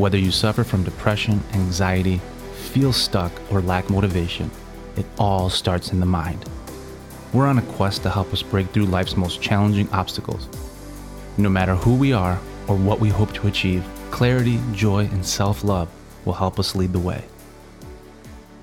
Whether 0.00 0.16
you 0.16 0.30
suffer 0.30 0.64
from 0.64 0.82
depression, 0.82 1.42
anxiety, 1.52 2.22
feel 2.72 2.90
stuck, 2.90 3.30
or 3.52 3.60
lack 3.60 3.90
motivation, 3.90 4.50
it 4.96 5.04
all 5.18 5.50
starts 5.50 5.92
in 5.92 6.00
the 6.00 6.06
mind. 6.06 6.42
We're 7.34 7.46
on 7.46 7.58
a 7.58 7.72
quest 7.76 8.02
to 8.04 8.08
help 8.08 8.32
us 8.32 8.42
break 8.42 8.70
through 8.70 8.86
life's 8.86 9.18
most 9.18 9.42
challenging 9.42 9.90
obstacles. 9.90 10.48
No 11.36 11.50
matter 11.50 11.74
who 11.74 11.96
we 11.96 12.14
are 12.14 12.40
or 12.66 12.76
what 12.76 12.98
we 12.98 13.10
hope 13.10 13.34
to 13.34 13.46
achieve, 13.46 13.84
clarity, 14.10 14.58
joy, 14.72 15.00
and 15.00 15.26
self-love 15.26 15.90
will 16.24 16.32
help 16.32 16.58
us 16.58 16.74
lead 16.74 16.94
the 16.94 16.98
way. 16.98 17.22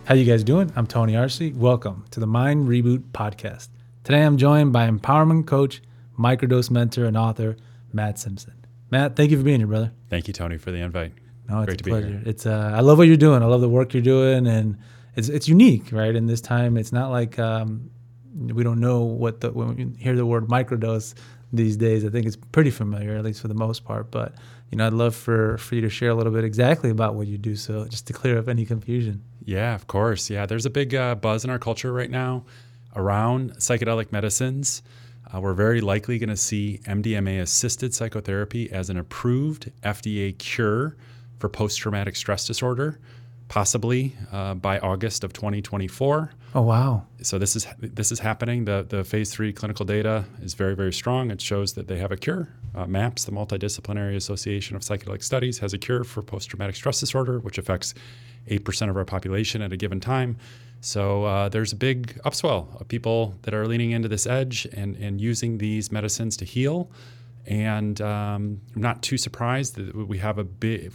How 0.06 0.16
you 0.16 0.26
guys 0.26 0.44
doing? 0.44 0.74
I'm 0.76 0.88
Tony 0.88 1.16
Arce. 1.16 1.40
Welcome 1.54 2.06
to 2.10 2.20
the 2.20 2.26
Mind 2.26 2.68
Reboot 2.68 3.12
podcast. 3.12 3.70
Today 4.04 4.24
I'm 4.24 4.38
joined 4.38 4.74
by 4.74 4.90
empowerment 4.90 5.46
coach, 5.46 5.84
microdose 6.18 6.72
mentor, 6.72 7.06
and 7.06 7.16
author 7.16 7.58
Matt 7.94 8.18
Simpson. 8.18 8.56
Matt, 8.90 9.16
thank 9.16 9.30
you 9.30 9.38
for 9.38 9.44
being 9.44 9.60
here, 9.60 9.68
brother. 9.68 9.92
Thank 10.10 10.28
you, 10.28 10.34
Tony, 10.34 10.58
for 10.58 10.72
the 10.72 10.80
invite. 10.80 11.12
No, 11.50 11.62
it's 11.62 11.68
Great 11.68 11.82
a 11.82 11.84
pleasure. 11.84 12.22
It's 12.26 12.46
uh, 12.46 12.72
I 12.76 12.82
love 12.82 12.98
what 12.98 13.08
you're 13.08 13.18
doing. 13.18 13.42
I 13.42 13.46
love 13.46 13.62
the 13.62 13.70
work 13.70 13.94
you're 13.94 14.04
doing, 14.04 14.48
and 14.48 14.78
it's 15.16 15.30
it's 15.30 15.48
unique, 15.48 15.92
right? 15.92 16.16
In 16.16 16.28
this 16.28 16.42
time, 16.42 16.78
it's 16.78 16.92
not 16.92 17.10
like 17.10 17.40
um, 17.40 17.90
we 18.36 18.64
don't 18.64 18.80
know 18.80 19.04
what 19.04 19.42
the 19.42 19.52
when 19.52 19.76
we 19.76 20.02
hear 20.02 20.16
the 20.16 20.26
word 20.26 20.48
microdose 20.48 21.14
these 21.54 21.78
days. 21.78 22.04
I 22.04 22.10
think 22.10 22.26
it's 22.26 22.36
pretty 22.36 22.72
familiar, 22.72 23.16
at 23.16 23.24
least 23.24 23.42
for 23.42 23.48
the 23.48 23.54
most 23.54 23.86
part. 23.86 24.12
But 24.12 24.34
you 24.72 24.78
know, 24.78 24.88
I'd 24.88 24.94
love 24.94 25.16
for 25.16 25.58
for 25.58 25.76
you 25.76 25.82
to 25.82 25.90
share 25.90 26.10
a 26.10 26.16
little 26.16 26.34
bit 26.34 26.44
exactly 26.44 26.90
about 26.90 27.16
what 27.16 27.28
you 27.28 27.38
do, 27.38 27.56
so 27.56 27.86
just 27.86 28.08
to 28.08 28.14
clear 28.14 28.38
up 28.38 28.48
any 28.48 28.66
confusion. 28.66 29.24
Yeah, 29.44 29.74
of 29.74 29.88
course. 29.88 30.30
Yeah, 30.30 30.46
there's 30.46 30.66
a 30.66 30.70
big 30.70 30.94
uh, 30.94 31.16
buzz 31.16 31.46
in 31.46 31.50
our 31.50 31.60
culture 31.60 31.94
right 31.94 32.12
now 32.12 32.46
around 32.96 33.54
psychedelic 33.58 34.12
medicines. 34.12 34.82
Uh, 35.34 35.42
we're 35.42 35.54
very 35.54 35.82
likely 35.82 36.18
going 36.20 36.30
to 36.30 36.38
see 36.38 36.80
MDMA 36.86 37.42
assisted 37.42 37.94
psychotherapy 37.94 38.72
as 38.72 38.90
an 38.90 38.98
approved 38.98 39.72
FDA 39.84 40.38
cure 40.38 40.96
for 41.38 41.50
post 41.50 41.80
traumatic 41.80 42.16
stress 42.16 42.46
disorder, 42.46 43.00
possibly 43.48 44.16
uh, 44.32 44.54
by 44.56 44.80
August 44.80 45.24
of 45.24 45.34
2024. 45.34 46.32
Oh 46.56 46.62
wow! 46.62 47.06
So 47.22 47.38
this 47.38 47.56
is 47.56 47.68
this 47.80 48.12
is 48.12 48.20
happening. 48.20 48.66
The 48.66 48.86
the 48.88 49.04
phase 49.04 49.32
three 49.32 49.54
clinical 49.54 49.86
data 49.86 50.26
is 50.42 50.54
very 50.54 50.76
very 50.76 50.94
strong. 50.94 51.32
It 51.32 51.42
shows 51.42 51.74
that 51.74 51.88
they 51.88 51.98
have 51.98 52.12
a 52.12 52.18
cure. 52.18 52.50
Uh, 52.76 52.86
MAPS, 52.86 53.26
the 53.26 53.32
Multidisciplinary 53.32 54.16
Association 54.16 54.76
of 54.76 54.84
Psychedelic 54.84 55.24
Studies, 55.24 55.60
has 55.60 55.74
a 55.74 55.78
cure 55.78 56.04
for 56.04 56.22
post 56.22 56.50
traumatic 56.50 56.76
stress 56.76 57.00
disorder, 57.00 57.40
which 57.40 57.58
affects 57.58 57.94
8% 58.50 58.90
of 58.90 58.98
our 58.98 59.06
population 59.06 59.62
at 59.62 59.74
a 59.74 59.78
given 59.78 60.00
time. 60.00 60.38
So 60.82 61.24
uh, 61.24 61.50
there's 61.50 61.74
a 61.74 61.76
big 61.76 62.20
upswell 62.24 62.80
of 62.80 62.88
people 62.88 63.36
that 63.44 63.54
are 63.54 63.68
leaning 63.68 63.92
into 63.92 64.08
this 64.08 64.28
edge 64.28 64.68
and, 64.74 64.96
and 64.98 65.20
using 65.20 65.58
these 65.58 65.92
medicines 65.92 66.38
to 66.38 66.46
heal. 66.46 66.92
And 67.48 68.00
um, 68.02 68.62
I'm 68.76 68.82
not 68.82 69.02
too 69.02 69.18
surprised 69.18 69.76
that 69.76 69.96
we 70.08 70.18
have 70.18 70.38
a 70.38 70.44
big, 70.44 70.92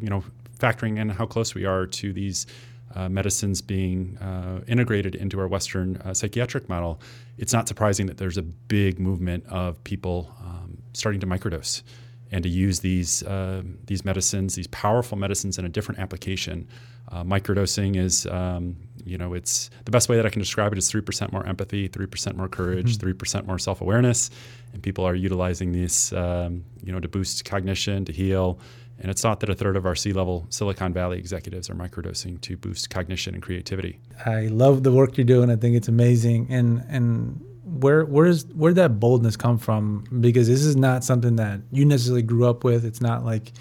you 0.00 0.10
know, 0.10 0.24
factoring 0.58 0.98
in 0.98 1.08
how 1.08 1.26
close 1.26 1.54
we 1.54 1.64
are 1.64 1.86
to 1.86 2.12
these 2.12 2.46
uh, 2.94 3.08
medicines 3.08 3.62
being 3.62 4.18
uh, 4.18 4.60
integrated 4.66 5.14
into 5.14 5.40
our 5.40 5.48
Western 5.48 5.96
uh, 5.98 6.12
psychiatric 6.12 6.68
model, 6.68 7.00
it's 7.38 7.52
not 7.52 7.68
surprising 7.68 8.06
that 8.06 8.18
there's 8.18 8.36
a 8.36 8.42
big 8.42 8.98
movement 8.98 9.46
of 9.46 9.82
people 9.84 10.34
um, 10.40 10.76
starting 10.92 11.20
to 11.20 11.26
microdose 11.26 11.82
and 12.30 12.42
to 12.42 12.48
use 12.48 12.80
these 12.80 13.22
uh, 13.24 13.62
these 13.84 14.04
medicines, 14.04 14.54
these 14.54 14.66
powerful 14.68 15.18
medicines, 15.18 15.58
in 15.58 15.64
a 15.64 15.68
different 15.68 16.00
application. 16.00 16.66
Uh, 17.10 17.22
microdosing 17.22 17.96
is, 17.96 18.26
um, 18.26 18.76
you 19.04 19.18
know, 19.18 19.34
it's 19.34 19.70
the 19.84 19.90
best 19.90 20.08
way 20.08 20.16
that 20.16 20.26
I 20.26 20.30
can 20.30 20.40
describe 20.40 20.72
it 20.72 20.78
is 20.78 20.88
three 20.90 21.00
percent 21.00 21.32
more 21.32 21.46
empathy, 21.46 21.88
three 21.88 22.06
percent 22.06 22.36
more 22.36 22.48
courage, 22.48 22.92
mm-hmm. 22.92 23.00
3 23.00 23.12
mm-hmm. 23.12 23.18
percent 23.18 23.46
more 23.46 23.58
self 23.58 23.80
awareness, 23.80 24.30
and 24.72 24.82
people 24.82 25.04
are 25.04 25.14
utilizing 25.14 25.72
these, 25.72 26.12
um, 26.12 26.64
you 26.82 26.92
know, 26.92 27.00
to 27.00 27.08
boost 27.08 27.44
cognition, 27.44 28.04
to 28.04 28.12
heal. 28.12 28.58
And 28.98 29.10
it's 29.10 29.20
thought 29.20 29.40
that 29.40 29.50
a 29.50 29.54
third 29.54 29.76
of 29.76 29.84
our 29.84 29.96
C-level 29.96 30.46
Silicon 30.50 30.92
Valley 30.92 31.18
executives 31.18 31.68
are 31.68 31.74
microdosing 31.74 32.40
to 32.42 32.56
boost 32.56 32.88
cognition 32.90 33.34
and 33.34 33.42
creativity. 33.42 33.98
I 34.24 34.42
love 34.42 34.84
the 34.84 34.92
work 34.92 35.16
you're 35.16 35.24
doing. 35.24 35.50
I 35.50 35.56
think 35.56 35.76
it's 35.76 35.88
amazing, 35.88 36.46
and 36.50 36.84
and 36.88 37.44
where 37.64 38.04
where's 38.04 38.46
where 38.46 38.72
that 38.74 39.00
boldness 39.00 39.36
come 39.36 39.58
from? 39.58 40.04
Because 40.20 40.48
this 40.48 40.62
is 40.62 40.76
not 40.76 41.04
something 41.04 41.36
that 41.36 41.60
you 41.70 41.84
necessarily 41.84 42.22
grew 42.22 42.48
up 42.48 42.64
with. 42.64 42.84
It's 42.84 43.00
not 43.00 43.24
like 43.24 43.52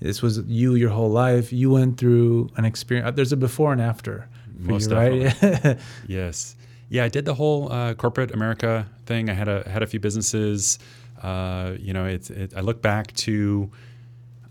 this 0.00 0.22
was 0.22 0.38
you 0.46 0.74
your 0.74 0.90
whole 0.90 1.10
life. 1.10 1.52
You 1.52 1.70
went 1.70 1.98
through 1.98 2.48
an 2.56 2.64
experience. 2.64 3.14
There's 3.16 3.32
a 3.32 3.36
before 3.36 3.72
and 3.72 3.80
after. 3.80 4.28
Most 4.60 4.90
you, 4.90 4.96
right? 4.96 5.78
yes. 6.06 6.56
Yeah, 6.88 7.04
I 7.04 7.08
did 7.08 7.24
the 7.24 7.34
whole 7.34 7.70
uh, 7.70 7.94
corporate 7.94 8.32
America 8.32 8.86
thing. 9.06 9.30
I 9.30 9.34
had 9.34 9.48
a 9.48 9.68
had 9.68 9.82
a 9.82 9.86
few 9.86 10.00
businesses. 10.00 10.78
Uh, 11.22 11.74
you 11.78 11.92
know, 11.92 12.04
it's 12.04 12.30
it, 12.30 12.52
I 12.56 12.60
look 12.60 12.82
back 12.82 13.12
to 13.14 13.70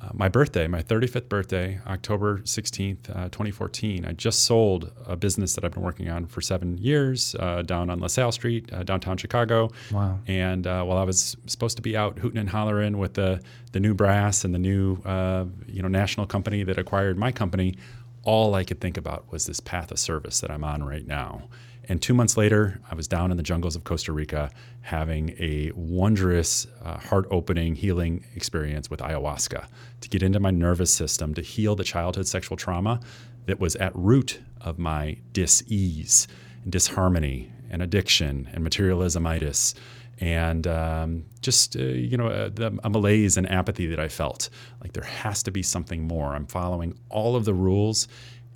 uh, 0.02 0.10
my 0.14 0.30
birthday, 0.30 0.66
my 0.68 0.82
35th 0.82 1.28
birthday, 1.28 1.80
October 1.86 2.40
16th, 2.40 3.10
uh, 3.10 3.24
2014. 3.26 4.06
I 4.06 4.14
just 4.14 4.44
sold 4.44 4.92
a 5.06 5.18
business 5.18 5.56
that 5.56 5.66
I've 5.66 5.74
been 5.74 5.84
working 5.84 6.10
on 6.10 6.26
for 6.26 6.40
seven 6.40 6.78
years 6.78 7.36
uh, 7.40 7.64
down 7.64 7.90
on 7.90 8.00
LaSalle 8.00 8.32
Street, 8.32 8.72
uh, 8.72 8.84
downtown 8.84 9.18
Chicago. 9.18 9.70
Wow. 9.92 10.20
And 10.28 10.66
uh, 10.66 10.84
while 10.84 10.98
I 10.98 11.04
was 11.04 11.36
supposed 11.48 11.76
to 11.78 11.82
be 11.82 11.98
out 11.98 12.18
hooting 12.20 12.40
and 12.40 12.50
hollering 12.50 12.98
with 12.98 13.16
the, 13.16 13.42
the 13.74 13.82
new 13.82 13.94
brass 13.94 14.46
and 14.46 14.56
the 14.56 14.60
new 14.60 15.02
uh, 15.04 15.46
you 15.68 15.82
know, 15.82 15.90
national 15.90 16.28
company 16.28 16.64
that 16.64 16.78
acquired 16.78 17.18
my 17.18 17.34
company, 17.34 17.76
all 18.30 18.54
I 18.54 18.64
could 18.64 18.80
think 18.80 18.96
about 18.96 19.32
was 19.32 19.48
this 19.48 19.60
path 19.60 19.90
of 19.90 19.98
service 19.98 20.40
that 20.42 20.52
I'm 20.52 20.64
on 20.64 20.84
right 20.84 21.08
now. 21.08 21.50
And 21.86 22.00
two 22.00 22.14
months 22.14 22.38
later, 22.38 22.80
I 22.92 22.94
was 22.94 23.08
down 23.08 23.32
in 23.32 23.38
the 23.38 23.42
jungles 23.42 23.76
of 23.76 23.86
Costa 23.86 24.12
Rica 24.12 24.52
having 24.82 25.32
a 25.40 25.72
wondrous, 25.74 26.68
uh, 26.86 27.00
heart 27.00 27.26
opening 27.32 27.74
healing 27.74 28.24
experience 28.36 28.88
with 28.88 29.00
ayahuasca 29.00 29.66
to 30.02 30.10
get 30.10 30.22
into 30.22 30.40
my 30.40 30.52
nervous 30.52 30.94
system 30.94 31.34
to 31.34 31.42
heal 31.42 31.76
the 31.76 31.84
childhood 31.84 32.28
sexual 32.28 32.56
trauma 32.56 33.00
that 33.48 33.60
was 33.60 33.76
at 33.78 33.96
root 33.96 34.42
of 34.62 34.78
my 34.78 35.18
dis 35.34 35.64
ease 35.66 36.28
and 36.62 36.72
disharmony 36.72 37.52
and 37.72 37.82
addiction 37.82 38.48
and 38.54 38.64
materialismitis 38.64 39.74
and 40.20 40.68
um, 40.68 41.26
just 41.42 41.76
uh, 41.76 41.82
you 41.82 42.18
know 42.18 42.50
the, 42.50 42.78
a 42.84 42.90
malaise 42.90 43.38
and 43.38 43.50
apathy 43.50 43.88
that 43.88 44.00
I 44.00 44.08
felt. 44.08 44.50
Like 44.82 44.94
there 44.94 45.04
has 45.04 45.44
to 45.44 45.52
be 45.52 45.64
something 45.64 46.08
more. 46.08 46.36
I'm 46.36 46.48
following 46.48 46.98
all 47.10 47.36
of 47.36 47.46
the 47.46 47.54
rules, 47.54 48.08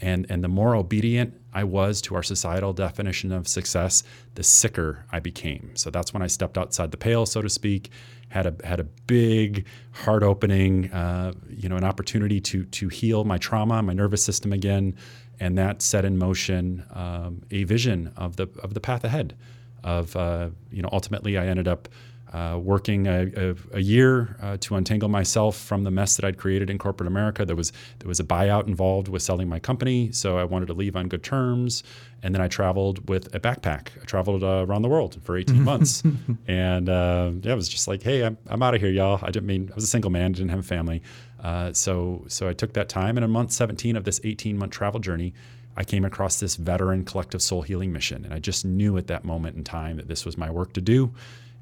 and 0.02 0.26
and 0.30 0.44
the 0.44 0.50
more 0.50 0.76
obedient 0.76 1.34
I 1.54 1.64
was 1.64 2.02
to 2.04 2.16
our 2.16 2.24
societal 2.24 2.74
definition 2.74 3.32
of 3.32 3.48
success, 3.48 4.04
the 4.36 4.44
sicker 4.44 5.06
I 5.12 5.20
became. 5.20 5.72
So 5.76 5.90
that's 5.90 6.14
when 6.14 6.22
I 6.22 6.28
stepped 6.28 6.58
outside 6.58 6.92
the 6.92 6.98
pale, 6.98 7.26
so 7.26 7.42
to 7.42 7.50
speak. 7.50 7.92
Had 8.30 8.48
a 8.48 8.68
had 8.68 8.80
a 8.80 8.84
big 8.84 9.68
heart 9.92 10.24
opening, 10.24 10.92
uh, 10.92 11.34
you 11.50 11.70
know, 11.70 11.78
an 11.78 11.84
opportunity 11.84 12.42
to 12.42 12.66
to 12.66 12.90
heal 12.90 13.24
my 13.24 13.38
trauma, 13.38 13.82
my 13.84 13.94
nervous 13.94 14.24
system 14.24 14.52
again, 14.52 14.96
and 15.40 15.58
that 15.58 15.82
set 15.82 16.04
in 16.04 16.18
motion 16.18 16.84
um, 16.92 17.44
a 17.52 17.64
vision 17.64 18.12
of 18.18 18.36
the 18.36 18.50
of 18.62 18.74
the 18.74 18.80
path 18.80 19.04
ahead. 19.04 19.36
Of 19.84 20.16
uh, 20.16 20.50
you 20.72 20.82
know, 20.82 20.90
ultimately, 20.92 21.38
I 21.38 21.48
ended 21.48 21.68
up 21.68 21.90
uh, 22.34 22.58
working 22.58 23.06
a, 23.06 23.32
a, 23.36 23.56
a 23.74 23.80
year 23.80 24.36
uh, 24.42 24.58
to 24.60 24.76
untangle 24.76 25.08
myself 25.08 25.56
from 25.56 25.84
the 25.84 25.92
mess 25.92 26.16
that 26.16 26.26
I'd 26.26 26.38
created 26.38 26.70
in 26.70 26.80
corporate 26.80 27.08
America. 27.08 27.46
There 27.46 27.56
was 27.56 27.72
there 28.00 28.08
was 28.08 28.20
a 28.20 28.24
buyout 28.24 28.68
involved 28.68 29.08
with 29.08 29.22
selling 29.22 29.48
my 29.48 29.60
company, 29.60 30.12
so 30.12 30.38
I 30.38 30.44
wanted 30.44 30.66
to 30.68 30.74
leave 30.74 30.96
on 30.96 31.08
good 31.08 31.24
terms. 31.24 31.84
And 32.24 32.34
then 32.34 32.42
I 32.42 32.48
traveled 32.48 33.08
with 33.08 33.34
a 33.36 33.40
backpack. 33.40 33.90
I 34.02 34.06
traveled 34.06 34.44
uh, 34.44 34.66
around 34.68 34.82
the 34.82 34.88
world 34.88 35.20
for 35.22 35.38
18 35.38 35.62
months, 35.72 36.02
and 36.48 36.90
uh, 36.90 37.32
yeah, 37.42 37.52
it 37.52 37.56
was 37.56 37.70
just 37.70 37.88
like, 37.88 38.02
hey, 38.02 38.26
I'm, 38.26 38.38
I'm 38.48 38.64
out 38.64 38.74
of 38.74 38.82
here, 38.82 38.90
y'all. 38.90 39.20
I 39.22 39.30
didn't 39.30 39.46
mean 39.46 39.70
I 39.72 39.76
was 39.76 39.84
a 39.84 39.88
single 39.88 40.10
man, 40.10 40.32
didn't 40.32 40.50
have 40.50 40.60
a 40.60 40.64
family, 40.64 41.04
uh, 41.40 41.72
so 41.74 42.26
so 42.28 42.50
I 42.50 42.54
took 42.54 42.74
that 42.74 42.90
time. 42.90 43.16
And 43.16 43.24
in 43.24 43.30
month 43.30 43.52
17 43.52 43.96
of 43.96 44.06
this 44.06 44.20
18 44.24 44.58
month 44.58 44.72
travel 44.72 45.00
journey. 45.00 45.34
I 45.76 45.84
came 45.84 46.06
across 46.06 46.40
this 46.40 46.56
veteran 46.56 47.04
collective 47.04 47.42
soul 47.42 47.64
healing 47.64 47.92
mission, 47.92 48.26
and 48.26 48.34
I 48.34 48.40
just 48.40 48.64
knew 48.64 48.98
at 48.98 49.08
that 49.08 49.26
moment 49.26 49.58
in 49.58 49.64
time 49.64 49.98
that 49.98 50.08
this 50.08 50.26
was 50.26 50.38
my 50.38 50.50
work 50.50 50.74
to 50.74 50.82
do 50.82 51.14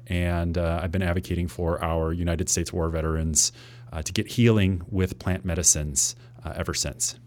and 0.06 0.58
uh, 0.58 0.80
I've 0.82 0.92
been 0.92 1.02
advocating 1.02 1.48
for 1.48 1.82
our 1.82 2.12
United 2.12 2.48
States 2.48 2.72
war 2.72 2.88
veterans 2.88 3.52
uh, 3.92 4.02
to 4.02 4.12
get 4.12 4.26
healing 4.26 4.82
with 4.90 5.18
plant 5.18 5.44
medicines 5.44 6.16
uh, 6.44 6.52
ever 6.56 6.74
since. 6.74 7.18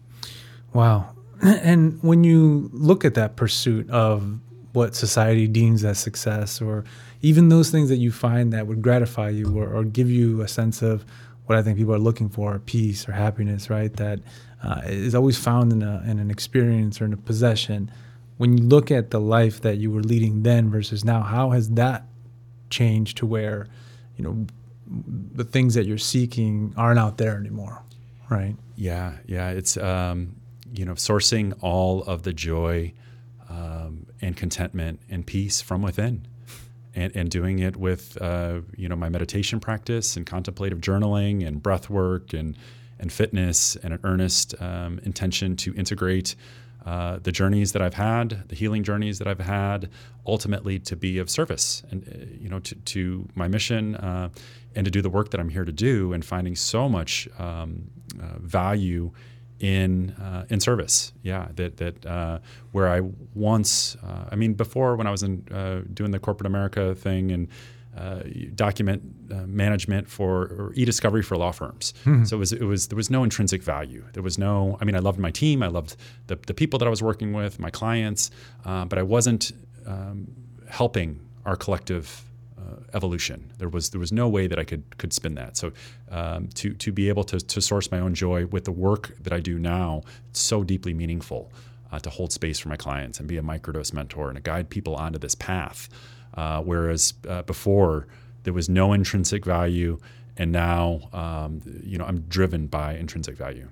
Wow. 0.72 1.10
And 1.42 2.02
when 2.02 2.24
you 2.24 2.70
look 2.72 3.04
at 3.04 3.14
that 3.14 3.36
pursuit 3.36 3.90
of 3.90 4.38
what 4.72 4.94
society 4.94 5.46
deems 5.46 5.84
as 5.84 5.98
success, 5.98 6.62
or 6.62 6.84
even 7.20 7.48
those 7.48 7.70
things 7.70 7.88
that 7.88 7.96
you 7.96 8.10
find 8.10 8.52
that 8.52 8.66
would 8.66 8.82
gratify 8.82 9.30
you 9.30 9.58
or, 9.58 9.68
or 9.68 9.84
give 9.84 10.10
you 10.10 10.40
a 10.40 10.48
sense 10.48 10.80
of 10.80 11.04
what 11.46 11.58
I 11.58 11.62
think 11.62 11.78
people 11.78 11.94
are 11.94 11.98
looking 11.98 12.28
for 12.28 12.58
peace 12.58 13.08
or 13.08 13.12
happiness, 13.12 13.70
right? 13.70 13.92
That 13.94 14.20
uh, 14.62 14.82
is 14.86 15.14
always 15.14 15.38
found 15.38 15.72
in, 15.72 15.82
a, 15.82 16.02
in 16.06 16.18
an 16.18 16.30
experience 16.30 17.00
or 17.00 17.04
in 17.04 17.12
a 17.12 17.16
possession. 17.16 17.90
When 18.36 18.58
you 18.58 18.64
look 18.64 18.90
at 18.90 19.10
the 19.10 19.20
life 19.20 19.62
that 19.62 19.78
you 19.78 19.90
were 19.90 20.02
leading 20.02 20.42
then 20.42 20.70
versus 20.70 21.04
now, 21.04 21.22
how 21.22 21.50
has 21.50 21.70
that 21.70 22.04
changed 22.70 23.16
to 23.18 23.26
where 23.26 23.66
you 24.16 24.24
know 24.24 24.46
the 24.86 25.44
things 25.44 25.74
that 25.74 25.86
you're 25.86 25.98
seeking 25.98 26.72
aren't 26.76 26.98
out 26.98 27.18
there 27.18 27.36
anymore 27.36 27.82
right 28.30 28.56
yeah 28.76 29.12
yeah 29.26 29.50
it's 29.50 29.76
um, 29.76 30.34
you 30.72 30.84
know 30.84 30.94
sourcing 30.94 31.54
all 31.60 32.02
of 32.04 32.22
the 32.22 32.32
joy 32.32 32.92
um, 33.48 34.06
and 34.20 34.36
contentment 34.36 35.00
and 35.10 35.26
peace 35.26 35.60
from 35.60 35.82
within 35.82 36.26
and, 36.96 37.14
and 37.14 37.30
doing 37.30 37.60
it 37.60 37.76
with 37.76 38.20
uh, 38.20 38.60
you 38.76 38.88
know 38.88 38.96
my 38.96 39.08
meditation 39.08 39.60
practice 39.60 40.16
and 40.16 40.26
contemplative 40.26 40.80
journaling 40.80 41.46
and 41.46 41.62
breath 41.62 41.88
work 41.88 42.32
and 42.32 42.56
and 42.98 43.12
fitness 43.12 43.76
and 43.76 43.92
an 43.92 44.00
earnest 44.02 44.60
um, 44.60 44.98
intention 45.04 45.54
to 45.54 45.74
integrate 45.74 46.34
uh, 46.86 47.18
the 47.22 47.32
journeys 47.32 47.72
that 47.72 47.82
I've 47.82 47.94
had, 47.94 48.48
the 48.48 48.54
healing 48.54 48.84
journeys 48.84 49.18
that 49.18 49.26
I've 49.26 49.40
had, 49.40 49.90
ultimately 50.24 50.78
to 50.80 50.96
be 50.96 51.18
of 51.18 51.28
service 51.28 51.82
and 51.90 52.08
uh, 52.08 52.34
you 52.40 52.48
know 52.48 52.60
to, 52.60 52.74
to 52.74 53.28
my 53.34 53.48
mission 53.48 53.96
uh, 53.96 54.30
and 54.74 54.84
to 54.84 54.90
do 54.90 55.02
the 55.02 55.10
work 55.10 55.30
that 55.30 55.40
I'm 55.40 55.50
here 55.50 55.64
to 55.64 55.72
do, 55.72 56.12
and 56.12 56.24
finding 56.24 56.56
so 56.56 56.88
much 56.88 57.28
um, 57.38 57.90
uh, 58.20 58.38
value 58.38 59.12
in 59.60 60.10
uh, 60.10 60.44
in 60.48 60.60
service. 60.60 61.12
Yeah, 61.22 61.48
that 61.54 61.76
that 61.78 62.06
uh, 62.06 62.38
where 62.72 62.88
I 62.88 63.00
once, 63.34 63.96
uh, 64.02 64.28
I 64.30 64.36
mean, 64.36 64.54
before 64.54 64.96
when 64.96 65.06
I 65.06 65.10
was 65.10 65.22
in 65.22 65.46
uh, 65.50 65.82
doing 65.92 66.10
the 66.10 66.18
corporate 66.18 66.46
America 66.46 66.94
thing 66.94 67.32
and 67.32 67.48
uh, 67.96 68.22
document 68.54 69.02
uh, 69.30 69.46
management 69.46 70.06
for 70.08 70.72
e-discovery 70.74 71.22
for 71.22 71.36
law 71.38 71.50
firms. 71.50 71.94
Mm-hmm. 72.04 72.24
So 72.24 72.36
it 72.36 72.40
was, 72.40 72.52
it 72.52 72.64
was 72.64 72.88
there 72.88 72.96
was 72.96 73.08
no 73.08 73.24
intrinsic 73.24 73.62
value. 73.62 74.04
There 74.12 74.22
was 74.22 74.36
no. 74.38 74.76
I 74.80 74.84
mean, 74.84 74.94
I 74.94 75.00
loved 75.00 75.18
my 75.18 75.30
team. 75.30 75.62
I 75.62 75.68
loved 75.68 75.96
the 76.26 76.36
the 76.46 76.54
people 76.54 76.78
that 76.78 76.86
I 76.86 76.90
was 76.90 77.02
working 77.02 77.32
with, 77.32 77.58
my 77.58 77.70
clients, 77.70 78.30
but 78.64 78.98
I 78.98 79.02
wasn't 79.02 79.52
um, 79.86 80.28
helping 80.68 81.20
our 81.46 81.56
collective 81.56 82.25
evolution. 82.94 83.52
There 83.58 83.68
was 83.68 83.90
there 83.90 84.00
was 84.00 84.12
no 84.12 84.28
way 84.28 84.46
that 84.46 84.58
I 84.58 84.64
could 84.64 84.98
could 84.98 85.12
spin 85.12 85.34
that. 85.34 85.56
So 85.56 85.72
um, 86.10 86.48
to 86.54 86.72
to 86.74 86.92
be 86.92 87.08
able 87.08 87.24
to 87.24 87.38
to 87.38 87.60
source 87.60 87.90
my 87.90 87.98
own 87.98 88.14
joy 88.14 88.46
with 88.46 88.64
the 88.64 88.72
work 88.72 89.16
that 89.20 89.32
I 89.32 89.40
do 89.40 89.58
now, 89.58 90.02
it's 90.30 90.40
so 90.40 90.64
deeply 90.64 90.94
meaningful 90.94 91.52
uh, 91.92 91.98
to 92.00 92.10
hold 92.10 92.32
space 92.32 92.58
for 92.58 92.68
my 92.68 92.76
clients 92.76 93.18
and 93.18 93.28
be 93.28 93.36
a 93.36 93.42
microdose 93.42 93.92
mentor 93.92 94.28
and 94.28 94.36
to 94.36 94.42
guide 94.42 94.70
people 94.70 94.94
onto 94.94 95.18
this 95.18 95.34
path. 95.34 95.88
Uh, 96.34 96.60
whereas 96.62 97.14
uh, 97.28 97.42
before 97.42 98.06
there 98.42 98.52
was 98.52 98.68
no 98.68 98.92
intrinsic 98.92 99.44
value, 99.44 99.98
and 100.36 100.52
now 100.52 101.08
um, 101.12 101.60
you 101.82 101.98
know 101.98 102.04
I'm 102.04 102.20
driven 102.22 102.66
by 102.66 102.94
intrinsic 102.96 103.36
value. 103.36 103.68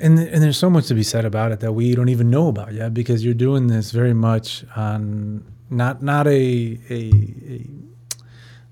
And, 0.00 0.18
and 0.18 0.42
there's 0.42 0.56
so 0.56 0.70
much 0.70 0.86
to 0.86 0.94
be 0.94 1.02
said 1.02 1.26
about 1.26 1.52
it 1.52 1.60
that 1.60 1.72
we 1.72 1.94
don't 1.94 2.08
even 2.08 2.30
know 2.30 2.48
about 2.48 2.72
yet 2.72 2.94
because 2.94 3.22
you're 3.22 3.34
doing 3.34 3.66
this 3.66 3.90
very 3.90 4.14
much 4.14 4.64
on 4.74 5.44
not 5.70 6.02
not 6.02 6.26
a 6.26 6.78
a, 6.90 7.12
a 7.48 7.66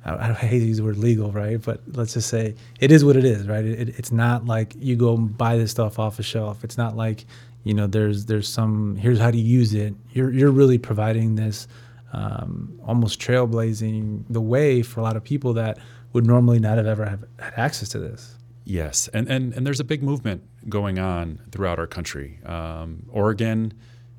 I, 0.05 0.31
I 0.31 0.33
hate 0.35 0.61
to 0.61 0.67
use 0.67 0.79
the 0.79 0.85
word 0.85 0.97
legal, 0.97 1.31
right? 1.33 1.61
But 1.61 1.81
let's 1.93 2.15
just 2.15 2.29
say 2.29 2.55
it 2.81 2.91
is 2.91 3.05
what 3.05 3.17
it 3.17 3.25
is, 3.25 3.47
right? 3.47 3.65
It, 3.65 3.89
it, 3.89 3.99
it's 3.99 4.13
not 4.13 4.47
like 4.47 4.75
you 4.79 4.97
go 4.97 5.17
buy 5.17 5.57
this 5.57 5.71
stuff 5.71 5.99
off 5.99 6.19
a 6.19 6.23
shelf. 6.23 6.65
It's 6.65 6.79
not 6.79 6.97
like 6.97 7.27
you 7.65 7.75
know 7.75 7.87
there's 7.87 8.27
there's 8.27 8.49
some 8.49 8.97
here's 8.97 9.19
how 9.19 9.31
to 9.31 9.39
use 9.39 9.75
it. 9.75 9.95
You're 10.13 10.33
you're 10.33 10.51
really 10.51 10.79
providing 10.79 11.37
this 11.37 11.69
um, 12.13 12.79
almost 12.87 13.21
trailblazing 13.21 14.25
the 14.31 14.41
way 14.41 14.83
for 14.83 15.01
a 15.01 15.03
lot 15.03 15.17
of 15.17 15.25
people 15.25 15.53
that 15.55 15.79
would 16.13 16.27
normally 16.27 16.59
not 16.59 16.79
have 16.79 16.87
ever 16.87 17.05
have 17.05 17.25
had 17.39 17.53
access 17.57 17.89
to 17.91 17.99
this. 17.99 18.35
Yes, 18.65 19.09
and 19.09 19.29
and 19.29 19.53
and 19.55 19.67
there's 19.67 19.81
a 19.81 19.85
big 19.85 20.03
movement 20.03 20.43
going 20.69 20.99
on 20.99 21.41
throughout 21.53 21.79
our 21.79 21.87
country. 21.87 22.39
Um, 22.45 23.07
Oregon 23.11 23.73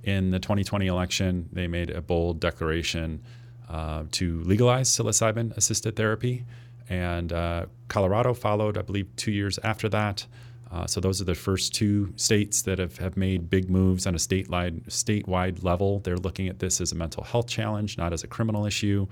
in 0.09 0.31
the 0.31 0.39
2020 0.39 0.87
election, 0.87 1.49
they 1.53 1.67
made 1.67 1.89
a 1.89 2.01
bold 2.01 2.39
declaration 2.39 3.21
uh, 3.69 4.03
to 4.11 4.41
legalize 4.41 4.89
psilocybin 4.89 5.55
assisted 5.55 5.95
therapy. 5.95 6.45
And 6.89 7.31
uh, 7.31 7.67
Colorado 7.87 8.33
followed, 8.33 8.77
I 8.77 8.81
believe, 8.81 9.07
two 9.15 9.31
years 9.31 9.59
after 9.63 9.87
that. 9.89 10.25
Uh, 10.71 10.85
so 10.85 10.99
those 10.99 11.21
are 11.21 11.25
the 11.25 11.35
first 11.35 11.73
two 11.73 12.13
states 12.15 12.61
that 12.63 12.79
have, 12.79 12.97
have 12.97 13.17
made 13.17 13.49
big 13.49 13.69
moves 13.69 14.05
on 14.05 14.13
a 14.13 14.17
statewide 14.17 14.83
statewide 14.87 15.63
level. 15.63 15.99
They're 15.99 16.17
looking 16.17 16.47
at 16.47 16.59
this 16.59 16.79
as 16.79 16.91
a 16.91 16.95
mental 16.95 17.23
health 17.23 17.47
challenge, 17.47 17.97
not 17.97 18.13
as 18.13 18.23
a 18.23 18.27
criminal 18.27 18.65
issue. 18.65 19.07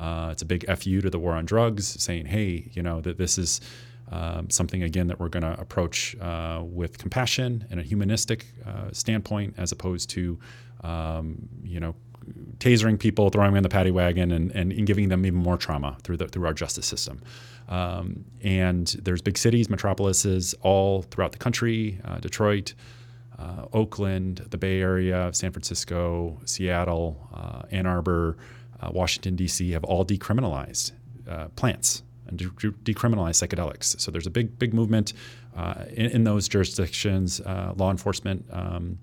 Uh, 0.00 0.30
it's 0.32 0.42
a 0.42 0.46
big 0.46 0.64
fu 0.78 1.00
to 1.00 1.10
the 1.10 1.18
war 1.18 1.34
on 1.34 1.44
drugs, 1.44 1.86
saying, 2.02 2.26
"Hey, 2.26 2.70
you 2.72 2.82
know 2.82 3.02
that 3.02 3.18
this 3.18 3.36
is 3.36 3.60
um, 4.12 4.50
something 4.50 4.82
again 4.82 5.06
that 5.06 5.18
we're 5.18 5.30
going 5.30 5.42
to 5.42 5.58
approach 5.58 6.14
uh, 6.20 6.60
with 6.62 6.98
compassion 6.98 7.66
and 7.70 7.80
a 7.80 7.82
humanistic 7.82 8.46
uh, 8.66 8.92
standpoint, 8.92 9.54
as 9.56 9.72
opposed 9.72 10.10
to 10.10 10.38
um, 10.84 11.48
you 11.64 11.80
know 11.80 11.94
tasering 12.58 12.98
people, 12.98 13.30
throwing 13.30 13.50
them 13.50 13.56
in 13.56 13.62
the 13.62 13.68
paddy 13.68 13.90
wagon, 13.90 14.30
and, 14.30 14.52
and, 14.52 14.72
and, 14.72 14.86
giving 14.86 15.08
them 15.08 15.26
even 15.26 15.38
more 15.38 15.56
trauma 15.56 15.96
through 16.04 16.16
the, 16.16 16.28
through 16.28 16.46
our 16.46 16.52
justice 16.52 16.86
system. 16.86 17.20
Um, 17.68 18.24
and 18.42 18.86
there's 19.02 19.22
big 19.22 19.36
cities, 19.36 19.68
metropolises 19.68 20.54
all 20.60 21.02
throughout 21.02 21.32
the 21.32 21.38
country, 21.38 21.98
uh, 22.04 22.18
Detroit. 22.18 22.74
Uh, 23.38 23.66
Oakland, 23.72 24.46
the 24.50 24.58
Bay 24.58 24.80
Area, 24.80 25.30
San 25.32 25.50
Francisco, 25.50 26.38
Seattle, 26.44 27.28
uh, 27.34 27.62
Ann 27.72 27.86
Arbor, 27.86 28.36
uh, 28.80 28.90
Washington, 28.92 29.34
D.C. 29.34 29.70
have 29.72 29.82
all 29.82 30.04
decriminalized 30.04 30.92
plants 31.56 32.04
and 32.32 32.38
de- 32.38 32.94
decriminalize 32.94 33.46
psychedelics. 33.46 34.00
So 34.00 34.10
there's 34.10 34.26
a 34.26 34.30
big, 34.30 34.58
big 34.58 34.74
movement 34.74 35.12
uh, 35.56 35.84
in, 35.90 36.06
in, 36.06 36.24
those 36.24 36.48
jurisdictions. 36.48 37.40
Uh, 37.40 37.74
law 37.76 37.90
enforcement 37.90 38.44
um, 38.50 38.98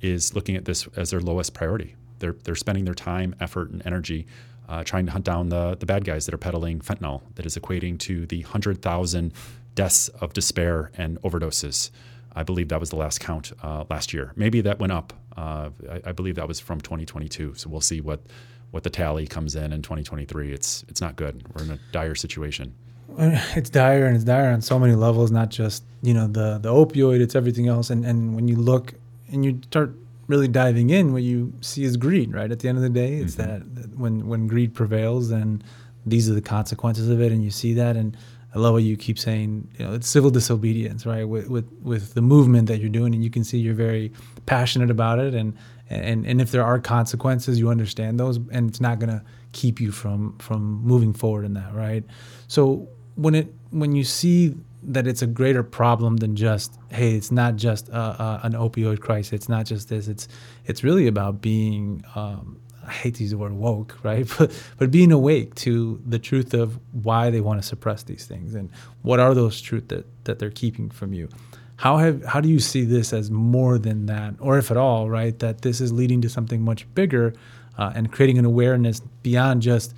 is 0.00 0.34
looking 0.34 0.56
at 0.56 0.64
this 0.64 0.86
as 0.96 1.10
their 1.10 1.20
lowest 1.20 1.54
priority. 1.54 1.94
They're, 2.18 2.36
they're 2.44 2.54
spending 2.54 2.84
their 2.84 2.94
time, 2.94 3.34
effort, 3.40 3.70
and 3.70 3.84
energy 3.86 4.26
uh, 4.68 4.82
trying 4.84 5.06
to 5.06 5.12
hunt 5.12 5.24
down 5.24 5.48
the, 5.50 5.76
the 5.78 5.86
bad 5.86 6.04
guys 6.04 6.26
that 6.26 6.34
are 6.34 6.38
peddling 6.38 6.80
fentanyl, 6.80 7.22
that 7.34 7.46
is 7.46 7.56
equating 7.56 7.98
to 8.00 8.26
the 8.26 8.42
100,000 8.42 9.32
deaths 9.74 10.08
of 10.08 10.32
despair 10.32 10.90
and 10.96 11.20
overdoses. 11.22 11.90
I 12.34 12.42
believe 12.42 12.68
that 12.68 12.80
was 12.80 12.90
the 12.90 12.96
last 12.96 13.20
count 13.20 13.52
uh, 13.62 13.84
last 13.90 14.12
year. 14.12 14.32
Maybe 14.36 14.60
that 14.62 14.78
went 14.78 14.92
up. 14.92 15.12
Uh, 15.36 15.70
I, 15.90 16.00
I, 16.06 16.12
believe 16.12 16.36
that 16.36 16.48
was 16.48 16.60
from 16.60 16.80
2022. 16.80 17.54
So 17.54 17.68
we'll 17.68 17.80
see 17.80 18.00
what 18.00 18.20
what 18.70 18.82
the 18.82 18.90
tally 18.90 19.26
comes 19.26 19.54
in 19.54 19.72
in 19.72 19.82
2023. 19.82 20.52
It's 20.52 20.84
it's 20.88 21.00
not 21.00 21.16
good. 21.16 21.44
We're 21.54 21.64
in 21.64 21.70
a 21.70 21.78
dire 21.92 22.14
situation. 22.14 22.74
It's 23.16 23.70
dire 23.70 24.06
and 24.06 24.16
it's 24.16 24.24
dire 24.24 24.50
on 24.50 24.60
so 24.60 24.78
many 24.78 24.94
levels. 24.94 25.30
Not 25.30 25.50
just 25.50 25.84
you 26.02 26.14
know 26.14 26.26
the 26.26 26.58
the 26.58 26.70
opioid. 26.70 27.20
It's 27.20 27.34
everything 27.34 27.68
else. 27.68 27.90
And 27.90 28.04
and 28.04 28.34
when 28.34 28.48
you 28.48 28.56
look 28.56 28.94
and 29.30 29.44
you 29.44 29.60
start 29.64 29.94
really 30.26 30.48
diving 30.48 30.90
in, 30.90 31.12
what 31.12 31.22
you 31.22 31.52
see 31.60 31.84
is 31.84 31.96
greed. 31.96 32.32
Right 32.32 32.50
at 32.50 32.58
the 32.60 32.68
end 32.68 32.78
of 32.78 32.82
the 32.82 32.90
day, 32.90 33.14
it's 33.14 33.36
mm-hmm. 33.36 33.74
that 33.74 33.96
when 33.96 34.26
when 34.26 34.46
greed 34.46 34.74
prevails, 34.74 35.28
then 35.28 35.62
these 36.06 36.28
are 36.28 36.34
the 36.34 36.42
consequences 36.42 37.08
of 37.08 37.20
it, 37.20 37.32
and 37.32 37.42
you 37.44 37.50
see 37.50 37.74
that. 37.74 37.96
And 37.96 38.16
I 38.54 38.58
love 38.58 38.72
what 38.74 38.82
you 38.82 38.96
keep 38.96 39.18
saying. 39.18 39.68
You 39.78 39.86
know, 39.86 39.94
it's 39.94 40.08
civil 40.08 40.30
disobedience, 40.30 41.06
right? 41.06 41.24
With 41.24 41.48
with 41.48 41.70
with 41.82 42.14
the 42.14 42.22
movement 42.22 42.68
that 42.68 42.78
you're 42.80 42.88
doing, 42.88 43.14
and 43.14 43.22
you 43.22 43.30
can 43.30 43.44
see 43.44 43.58
you're 43.58 43.74
very 43.74 44.12
passionate 44.46 44.90
about 44.90 45.18
it, 45.18 45.34
and 45.34 45.54
and 45.90 46.26
and 46.26 46.40
if 46.40 46.50
there 46.50 46.64
are 46.64 46.78
consequences, 46.78 47.58
you 47.58 47.68
understand 47.68 48.18
those, 48.18 48.38
and 48.50 48.68
it's 48.68 48.80
not 48.80 48.98
gonna 48.98 49.24
keep 49.52 49.80
you 49.80 49.92
from 49.92 50.36
from 50.38 50.82
moving 50.82 51.12
forward 51.12 51.44
in 51.44 51.54
that, 51.54 51.74
right? 51.74 52.04
So 52.48 52.88
when 53.14 53.34
it 53.34 53.54
when 53.70 53.94
you 53.94 54.04
see 54.04 54.54
that 54.82 55.06
it's 55.06 55.22
a 55.22 55.26
greater 55.26 55.62
problem 55.62 56.18
than 56.18 56.36
just 56.36 56.78
hey, 56.90 57.14
it's 57.14 57.30
not 57.30 57.56
just 57.56 57.88
an 57.88 58.52
opioid 58.52 59.00
crisis, 59.00 59.32
it's 59.32 59.48
not 59.48 59.66
just 59.66 59.88
this, 59.88 60.08
it's 60.08 60.28
it's 60.66 60.84
really 60.84 61.06
about 61.06 61.40
being 61.40 62.04
um, 62.14 62.60
I 62.86 62.92
hate 62.92 63.14
to 63.16 63.22
use 63.22 63.30
the 63.30 63.38
word 63.38 63.52
woke, 63.52 63.98
right? 64.02 64.26
But 64.38 64.52
but 64.78 64.90
being 64.90 65.12
awake 65.12 65.54
to 65.56 66.00
the 66.06 66.18
truth 66.18 66.54
of 66.54 66.78
why 66.92 67.30
they 67.30 67.40
want 67.40 67.60
to 67.60 67.66
suppress 67.66 68.02
these 68.02 68.26
things 68.26 68.54
and 68.54 68.70
what 69.02 69.20
are 69.20 69.34
those 69.34 69.60
truths 69.60 69.88
that 69.88 70.06
that 70.24 70.38
they're 70.38 70.50
keeping 70.50 70.90
from 70.90 71.12
you. 71.12 71.28
How 71.76 71.96
have 71.98 72.24
how 72.24 72.40
do 72.40 72.48
you 72.48 72.60
see 72.60 72.84
this 72.84 73.12
as 73.12 73.30
more 73.30 73.78
than 73.78 74.06
that, 74.06 74.34
or 74.38 74.58
if 74.58 74.70
at 74.70 74.76
all, 74.76 75.10
right? 75.10 75.38
That 75.38 75.62
this 75.62 75.80
is 75.80 75.92
leading 75.92 76.20
to 76.22 76.28
something 76.28 76.62
much 76.62 76.86
bigger 76.94 77.34
uh, 77.76 77.92
and 77.94 78.12
creating 78.12 78.38
an 78.38 78.44
awareness 78.44 79.00
beyond 79.22 79.62
just 79.62 79.94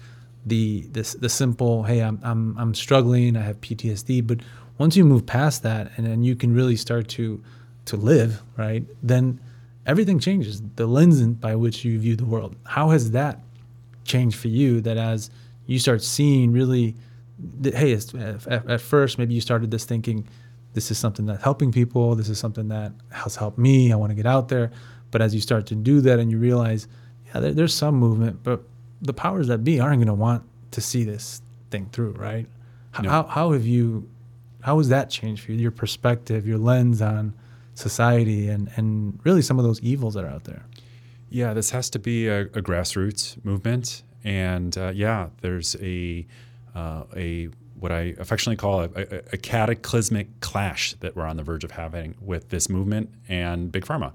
the 0.47 0.87
this 0.93 1.15
the 1.15 1.29
simple 1.29 1.83
hey 1.83 2.01
I'm 2.01 2.21
I'm 2.23 2.57
I'm 2.57 2.75
struggling 2.75 3.37
I 3.37 3.43
have 3.43 3.61
PTSD, 3.61 4.27
but 4.27 4.41
once 4.79 4.97
you 4.97 5.05
move 5.05 5.27
past 5.27 5.63
that 5.65 5.93
and 5.97 6.07
then 6.07 6.23
you 6.23 6.37
can 6.37 6.55
really 6.55 6.77
start 6.77 7.09
to 7.09 7.43
to 7.87 7.97
live 7.97 8.43
right, 8.57 8.85
then 9.03 9.41
everything 9.87 10.19
changes. 10.19 10.63
The 10.77 10.87
lens 10.87 11.23
by 11.23 11.55
which 11.57 11.85
you 11.85 11.99
view 11.99 12.17
the 12.17 12.25
world. 12.25 12.57
How 12.65 12.91
has 12.91 13.13
that 13.13 13.41
changed 14.05 14.37
for 14.37 14.49
you? 14.49 14.81
That 14.81 14.97
as 14.97 15.31
you 15.67 15.79
start 15.79 16.03
seeing 16.03 16.53
really, 16.53 16.95
that, 17.61 17.75
hey, 17.75 17.93
at, 17.93 18.47
at 18.49 18.81
first 18.81 19.19
maybe 19.19 19.35
you 19.35 19.41
started 19.41 19.71
this 19.71 19.85
thinking 19.85 20.27
this 20.77 20.91
is 20.91 20.99
something 20.99 21.25
that's 21.25 21.43
helping 21.43 21.73
people. 21.73 22.15
This 22.17 22.29
is 22.29 22.39
something 22.39 22.69
that 22.69 22.93
has 23.11 23.35
helped 23.35 23.57
me. 23.57 23.95
I 23.95 23.97
want 23.97 24.11
to 24.11 24.15
get 24.15 24.27
out 24.27 24.49
there. 24.49 24.71
But 25.11 25.23
as 25.23 25.35
you 25.35 25.41
start 25.41 25.65
to 25.69 25.75
do 25.75 26.03
that 26.03 26.19
and 26.19 26.31
you 26.31 26.37
realize, 26.37 26.87
yeah, 27.29 27.41
there, 27.41 27.55
there's 27.55 27.73
some 27.73 27.95
movement, 27.95 28.43
but 28.43 28.63
the 29.01 29.15
powers 29.15 29.47
that 29.47 29.65
be 29.65 29.81
aren't 29.81 30.01
going 30.01 30.07
to 30.09 30.13
want 30.13 30.45
to 30.73 30.83
see 30.83 31.03
this 31.03 31.41
thing 31.71 31.89
through, 31.93 32.13
right? 32.13 32.47
No. 33.03 33.09
How, 33.09 33.23
how 33.23 33.53
have 33.53 33.65
you, 33.65 34.07
how 34.61 34.77
has 34.77 34.91
that 34.91 35.09
changed 35.09 35.45
for 35.45 35.53
you? 35.53 35.59
Your 35.59 35.71
perspective, 35.71 36.47
your 36.47 36.59
lens 36.59 37.01
on 37.01 37.33
society 37.73 38.49
and, 38.49 38.71
and 38.77 39.19
really 39.25 39.41
some 39.41 39.59
of 39.59 39.65
those 39.65 39.81
evils 39.81 40.13
that 40.13 40.25
are 40.25 40.31
out 40.31 40.45
there? 40.45 40.67
Yeah, 41.31 41.55
this 41.55 41.71
has 41.71 41.89
to 41.89 41.99
be 41.99 42.29
a, 42.29 42.43
a 42.43 42.61
grassroots 42.61 43.43
movement. 43.47 44.03
And 44.25 44.77
uh, 44.77 44.93
yeah, 44.95 45.31
there's 45.41 45.75
a, 45.81 46.27
uh, 46.75 47.05
a 47.17 47.49
what 47.79 47.93
I 47.93 48.15
affectionately 48.19 48.57
call 48.57 48.81
a, 48.81 48.91
a, 48.97 49.23
a, 49.35 49.37
cataclysmic 49.37 50.41
clash 50.41 50.95
that 51.01 51.15
we're 51.15 51.27
on 51.27 51.37
the 51.37 51.43
verge 51.43 51.65
of 51.65 51.73
having 51.73 52.15
with 52.21 52.49
this 52.49 52.69
movement 52.69 53.11
and 53.29 53.71
big 53.71 53.85
pharma. 53.85 54.13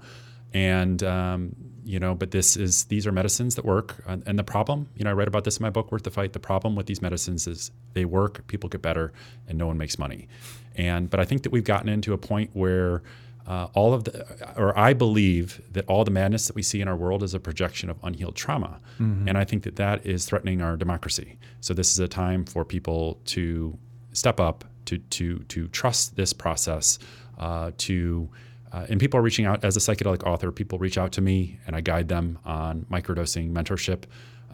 And 0.52 1.02
um, 1.02 1.54
you 1.84 1.98
know, 1.98 2.14
but 2.14 2.30
this 2.30 2.56
is 2.56 2.84
these 2.84 3.06
are 3.06 3.12
medicines 3.12 3.54
that 3.56 3.64
work. 3.64 4.02
And, 4.06 4.22
and, 4.26 4.38
the 4.38 4.44
problem, 4.44 4.88
you 4.96 5.04
know, 5.04 5.10
I 5.10 5.12
write 5.14 5.28
about 5.28 5.44
this 5.44 5.58
in 5.58 5.62
my 5.62 5.70
book, 5.70 5.90
Worth 5.90 6.02
the 6.02 6.10
Fight. 6.10 6.32
The 6.32 6.40
problem 6.40 6.76
with 6.76 6.86
these 6.86 7.02
medicines 7.02 7.46
is 7.46 7.70
they 7.94 8.04
work, 8.04 8.46
people 8.46 8.68
get 8.68 8.82
better, 8.82 9.12
and 9.48 9.58
no 9.58 9.66
one 9.66 9.78
makes 9.78 9.98
money. 9.98 10.28
And 10.76 11.10
but 11.10 11.20
I 11.20 11.24
think 11.24 11.42
that 11.42 11.50
we've 11.50 11.64
gotten 11.64 11.88
into 11.88 12.12
a 12.12 12.18
point 12.18 12.50
where 12.52 13.02
uh, 13.46 13.68
all 13.74 13.92
of 13.92 14.04
the, 14.04 14.26
or 14.56 14.76
I 14.78 14.92
believe 14.92 15.60
that 15.72 15.84
all 15.86 16.04
the 16.04 16.10
madness 16.10 16.46
that 16.46 16.56
we 16.56 16.62
see 16.62 16.80
in 16.80 16.88
our 16.88 16.96
world 16.96 17.22
is 17.22 17.34
a 17.34 17.40
projection 17.40 17.90
of 17.90 17.98
unhealed 18.02 18.36
trauma, 18.36 18.80
mm-hmm. 18.98 19.28
and 19.28 19.36
I 19.36 19.44
think 19.44 19.64
that 19.64 19.76
that 19.76 20.06
is 20.06 20.24
threatening 20.24 20.62
our 20.62 20.76
democracy. 20.76 21.38
So 21.60 21.74
this 21.74 21.92
is 21.92 21.98
a 21.98 22.08
time 22.08 22.44
for 22.44 22.64
people 22.64 23.20
to 23.26 23.76
step 24.12 24.38
up, 24.40 24.64
to 24.86 24.98
to 24.98 25.38
to 25.38 25.68
trust 25.68 26.16
this 26.16 26.32
process, 26.32 26.98
uh, 27.38 27.72
to 27.78 28.28
uh, 28.72 28.86
and 28.88 28.98
people 28.98 29.18
are 29.18 29.22
reaching 29.22 29.44
out 29.44 29.64
as 29.64 29.76
a 29.76 29.80
psychedelic 29.80 30.24
author. 30.24 30.50
People 30.50 30.78
reach 30.78 30.96
out 30.96 31.12
to 31.12 31.20
me, 31.20 31.58
and 31.66 31.76
I 31.76 31.80
guide 31.80 32.08
them 32.08 32.38
on 32.44 32.86
microdosing 32.90 33.52
mentorship 33.52 34.04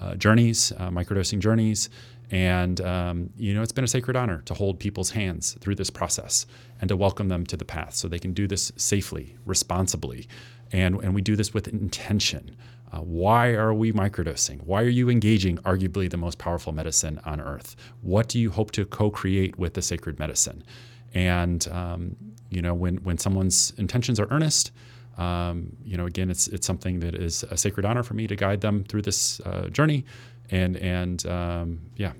uh, 0.00 0.14
journeys, 0.14 0.72
uh, 0.78 0.90
microdosing 0.90 1.38
journeys, 1.38 1.90
and 2.30 2.80
um, 2.80 3.30
you 3.36 3.54
know 3.54 3.62
it's 3.62 3.72
been 3.72 3.84
a 3.84 3.88
sacred 3.88 4.16
honor 4.16 4.42
to 4.42 4.54
hold 4.54 4.78
people's 4.78 5.10
hands 5.10 5.56
through 5.60 5.74
this 5.74 5.90
process 5.90 6.46
and 6.80 6.88
to 6.88 6.96
welcome 6.96 7.28
them 7.28 7.44
to 7.46 7.56
the 7.56 7.64
path, 7.64 7.94
so 7.94 8.08
they 8.08 8.18
can 8.18 8.32
do 8.32 8.46
this 8.46 8.72
safely, 8.76 9.36
responsibly, 9.44 10.28
and 10.72 10.96
and 11.02 11.14
we 11.14 11.22
do 11.22 11.36
this 11.36 11.54
with 11.54 11.68
intention. 11.68 12.56
Uh, 12.90 13.00
why 13.00 13.50
are 13.50 13.74
we 13.74 13.92
microdosing? 13.92 14.62
Why 14.62 14.82
are 14.82 14.88
you 14.88 15.10
engaging 15.10 15.58
arguably 15.58 16.08
the 16.08 16.16
most 16.16 16.38
powerful 16.38 16.72
medicine 16.72 17.20
on 17.24 17.38
earth? 17.38 17.76
What 18.00 18.28
do 18.28 18.38
you 18.38 18.50
hope 18.50 18.70
to 18.72 18.86
co-create 18.86 19.58
with 19.58 19.74
the 19.74 19.82
sacred 19.82 20.18
medicine? 20.18 20.64
And 21.12 21.68
um, 21.68 22.16
you 22.50 22.62
know, 22.62 22.74
when 22.74 22.96
when 22.98 23.18
someone's 23.18 23.72
intentions 23.76 24.18
are 24.18 24.28
earnest, 24.30 24.72
um, 25.18 25.76
you 25.84 25.96
know, 25.96 26.06
again, 26.06 26.30
it's 26.30 26.46
it's 26.48 26.66
something 26.66 27.00
that 27.00 27.14
is 27.14 27.42
a 27.50 27.56
sacred 27.56 27.84
honor 27.84 28.02
for 28.02 28.14
me 28.14 28.26
to 28.28 28.36
guide 28.36 28.60
them 28.60 28.84
through 28.84 29.02
this 29.02 29.40
uh, 29.40 29.68
journey, 29.68 30.04
and 30.50 30.76
and 30.76 31.26
um, 31.26 31.80
yeah. 31.96 32.12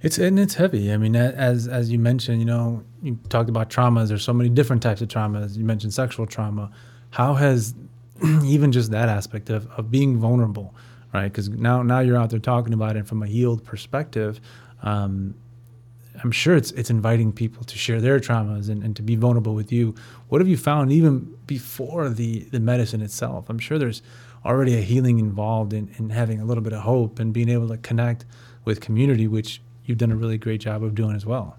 It's 0.00 0.18
and 0.18 0.40
it's 0.40 0.54
heavy. 0.54 0.92
I 0.92 0.96
mean, 0.96 1.14
as 1.14 1.68
as 1.68 1.90
you 1.92 1.98
mentioned, 1.98 2.40
you 2.40 2.46
know, 2.46 2.82
you 3.02 3.18
talked 3.28 3.48
about 3.48 3.70
traumas. 3.70 4.08
There's 4.08 4.24
so 4.24 4.32
many 4.32 4.48
different 4.48 4.82
types 4.82 5.00
of 5.00 5.08
traumas. 5.08 5.56
You 5.56 5.64
mentioned 5.64 5.94
sexual 5.94 6.26
trauma. 6.26 6.72
How 7.10 7.34
has 7.34 7.74
even 8.44 8.72
just 8.72 8.90
that 8.90 9.08
aspect 9.08 9.50
of 9.50 9.70
of 9.72 9.90
being 9.90 10.18
vulnerable, 10.18 10.74
right? 11.12 11.28
Because 11.28 11.50
now 11.50 11.82
now 11.82 12.00
you're 12.00 12.16
out 12.16 12.30
there 12.30 12.40
talking 12.40 12.72
about 12.72 12.96
it 12.96 13.06
from 13.06 13.22
a 13.22 13.26
healed 13.26 13.64
perspective. 13.64 14.40
Um, 14.82 15.34
I'm 16.22 16.30
sure 16.30 16.56
it's 16.56 16.70
it's 16.72 16.90
inviting 16.90 17.32
people 17.32 17.64
to 17.64 17.78
share 17.78 18.00
their 18.00 18.20
traumas 18.20 18.68
and, 18.68 18.82
and 18.82 18.94
to 18.96 19.02
be 19.02 19.16
vulnerable 19.16 19.54
with 19.54 19.72
you. 19.72 19.94
What 20.28 20.40
have 20.40 20.48
you 20.48 20.56
found 20.56 20.92
even 20.92 21.36
before 21.46 22.08
the 22.08 22.40
the 22.50 22.60
medicine 22.60 23.00
itself? 23.02 23.48
I'm 23.48 23.58
sure 23.58 23.78
there's 23.78 24.02
already 24.44 24.76
a 24.76 24.80
healing 24.80 25.18
involved 25.18 25.72
in, 25.72 25.94
in 25.98 26.10
having 26.10 26.40
a 26.40 26.44
little 26.44 26.62
bit 26.62 26.72
of 26.72 26.80
hope 26.80 27.18
and 27.18 27.32
being 27.32 27.48
able 27.48 27.68
to 27.68 27.76
connect 27.78 28.24
with 28.64 28.80
community, 28.80 29.26
which 29.28 29.62
you've 29.84 29.98
done 29.98 30.12
a 30.12 30.16
really 30.16 30.38
great 30.38 30.60
job 30.60 30.82
of 30.82 30.94
doing 30.94 31.14
as 31.14 31.24
well. 31.24 31.56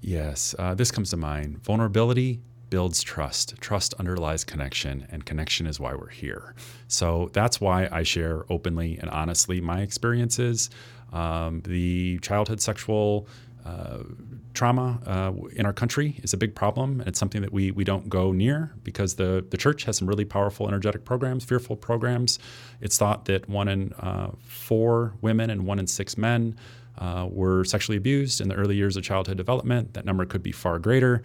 Yes, 0.00 0.54
uh, 0.58 0.74
this 0.74 0.90
comes 0.90 1.10
to 1.10 1.16
mind. 1.16 1.62
Vulnerability 1.64 2.40
builds 2.70 3.02
trust. 3.02 3.54
Trust 3.60 3.94
underlies 3.94 4.44
connection, 4.44 5.06
and 5.10 5.24
connection 5.24 5.66
is 5.66 5.78
why 5.78 5.94
we're 5.94 6.08
here. 6.08 6.54
So 6.88 7.30
that's 7.32 7.60
why 7.60 7.88
I 7.90 8.02
share 8.02 8.44
openly 8.50 8.98
and 9.00 9.08
honestly 9.10 9.60
my 9.60 9.80
experiences. 9.80 10.70
Um, 11.12 11.62
the 11.64 12.18
childhood 12.18 12.60
sexual 12.60 13.28
uh, 13.64 13.98
trauma 14.52 15.00
uh, 15.06 15.32
in 15.56 15.66
our 15.66 15.72
country 15.72 16.20
is 16.22 16.32
a 16.32 16.36
big 16.36 16.54
problem. 16.54 17.00
And 17.00 17.08
it's 17.08 17.18
something 17.18 17.42
that 17.42 17.52
we 17.52 17.70
we 17.70 17.84
don't 17.84 18.08
go 18.08 18.32
near 18.32 18.74
because 18.82 19.16
the 19.16 19.44
the 19.50 19.56
church 19.56 19.84
has 19.84 19.96
some 19.98 20.08
really 20.08 20.24
powerful 20.24 20.68
energetic 20.68 21.04
programs, 21.04 21.44
fearful 21.44 21.76
programs. 21.76 22.38
It's 22.80 22.98
thought 22.98 23.24
that 23.26 23.48
one 23.48 23.68
in 23.68 23.92
uh, 23.94 24.32
four 24.42 25.14
women 25.20 25.50
and 25.50 25.66
one 25.66 25.78
in 25.78 25.86
six 25.86 26.16
men 26.18 26.56
uh, 26.98 27.26
were 27.30 27.64
sexually 27.64 27.96
abused 27.96 28.40
in 28.40 28.48
the 28.48 28.54
early 28.54 28.76
years 28.76 28.96
of 28.96 29.02
childhood 29.02 29.36
development. 29.36 29.94
That 29.94 30.04
number 30.04 30.24
could 30.24 30.42
be 30.42 30.52
far 30.52 30.78
greater. 30.78 31.22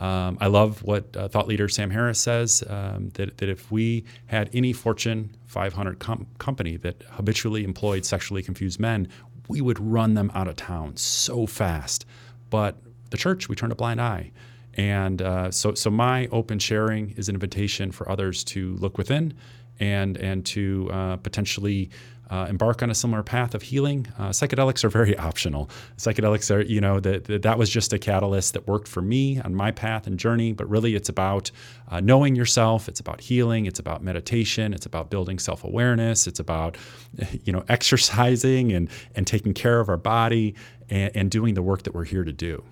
Um, 0.00 0.36
I 0.40 0.48
love 0.48 0.82
what 0.82 1.16
uh, 1.16 1.28
thought 1.28 1.46
leader 1.46 1.68
Sam 1.68 1.90
Harris 1.90 2.18
says 2.18 2.64
um, 2.68 3.10
that, 3.10 3.38
that 3.38 3.48
if 3.48 3.70
we 3.70 4.04
had 4.26 4.50
any 4.52 4.72
Fortune 4.72 5.36
500 5.46 6.00
com- 6.00 6.26
company 6.38 6.76
that 6.78 7.04
habitually 7.10 7.62
employed 7.62 8.04
sexually 8.04 8.42
confused 8.42 8.80
men, 8.80 9.08
we 9.48 9.60
would 9.60 9.78
run 9.78 10.14
them 10.14 10.30
out 10.34 10.48
of 10.48 10.56
town 10.56 10.96
so 10.96 11.46
fast. 11.46 12.06
But 12.50 12.76
the 13.10 13.16
church, 13.16 13.48
we 13.48 13.56
turned 13.56 13.72
a 13.72 13.76
blind 13.76 14.00
eye. 14.00 14.32
And 14.74 15.20
uh, 15.20 15.50
so, 15.50 15.74
so 15.74 15.90
my 15.90 16.28
open 16.28 16.58
sharing 16.58 17.10
is 17.10 17.28
an 17.28 17.34
invitation 17.34 17.92
for 17.92 18.08
others 18.08 18.42
to 18.44 18.74
look 18.76 18.96
within 18.96 19.34
and 19.80 20.16
and 20.18 20.44
to 20.46 20.88
uh, 20.92 21.16
potentially 21.16 21.90
uh, 22.32 22.46
embark 22.48 22.82
on 22.82 22.90
a 22.90 22.94
similar 22.94 23.22
path 23.22 23.54
of 23.54 23.60
healing. 23.60 24.08
Uh, 24.18 24.30
psychedelics 24.30 24.82
are 24.84 24.88
very 24.88 25.16
optional. 25.28 25.68
Psychedelics 25.98 26.52
are, 26.52 26.62
you 26.62 26.80
know, 26.80 26.98
that 26.98 27.26
that 27.42 27.58
was 27.58 27.68
just 27.68 27.92
a 27.92 27.98
catalyst 27.98 28.54
that 28.54 28.66
worked 28.66 28.88
for 28.88 29.02
me 29.02 29.38
on 29.40 29.54
my 29.54 29.70
path 29.70 30.06
and 30.06 30.18
journey. 30.18 30.54
But 30.54 30.66
really, 30.70 30.94
it's 30.94 31.10
about 31.10 31.50
uh, 31.90 32.00
knowing 32.00 32.34
yourself. 32.34 32.88
It's 32.88 33.00
about 33.00 33.20
healing. 33.20 33.66
It's 33.66 33.78
about 33.78 34.02
meditation. 34.02 34.72
It's 34.72 34.86
about 34.86 35.10
building 35.10 35.38
self 35.38 35.62
awareness. 35.62 36.26
It's 36.26 36.40
about, 36.40 36.78
you 37.44 37.52
know, 37.52 37.64
exercising 37.68 38.72
and 38.72 38.88
and 39.14 39.26
taking 39.26 39.52
care 39.52 39.78
of 39.78 39.90
our 39.90 39.98
body 39.98 40.54
and, 40.88 41.14
and 41.14 41.30
doing 41.30 41.52
the 41.52 41.62
work 41.62 41.82
that 41.82 41.94
we're 41.94 42.04
here 42.04 42.24
to 42.24 42.32
do. 42.32 42.64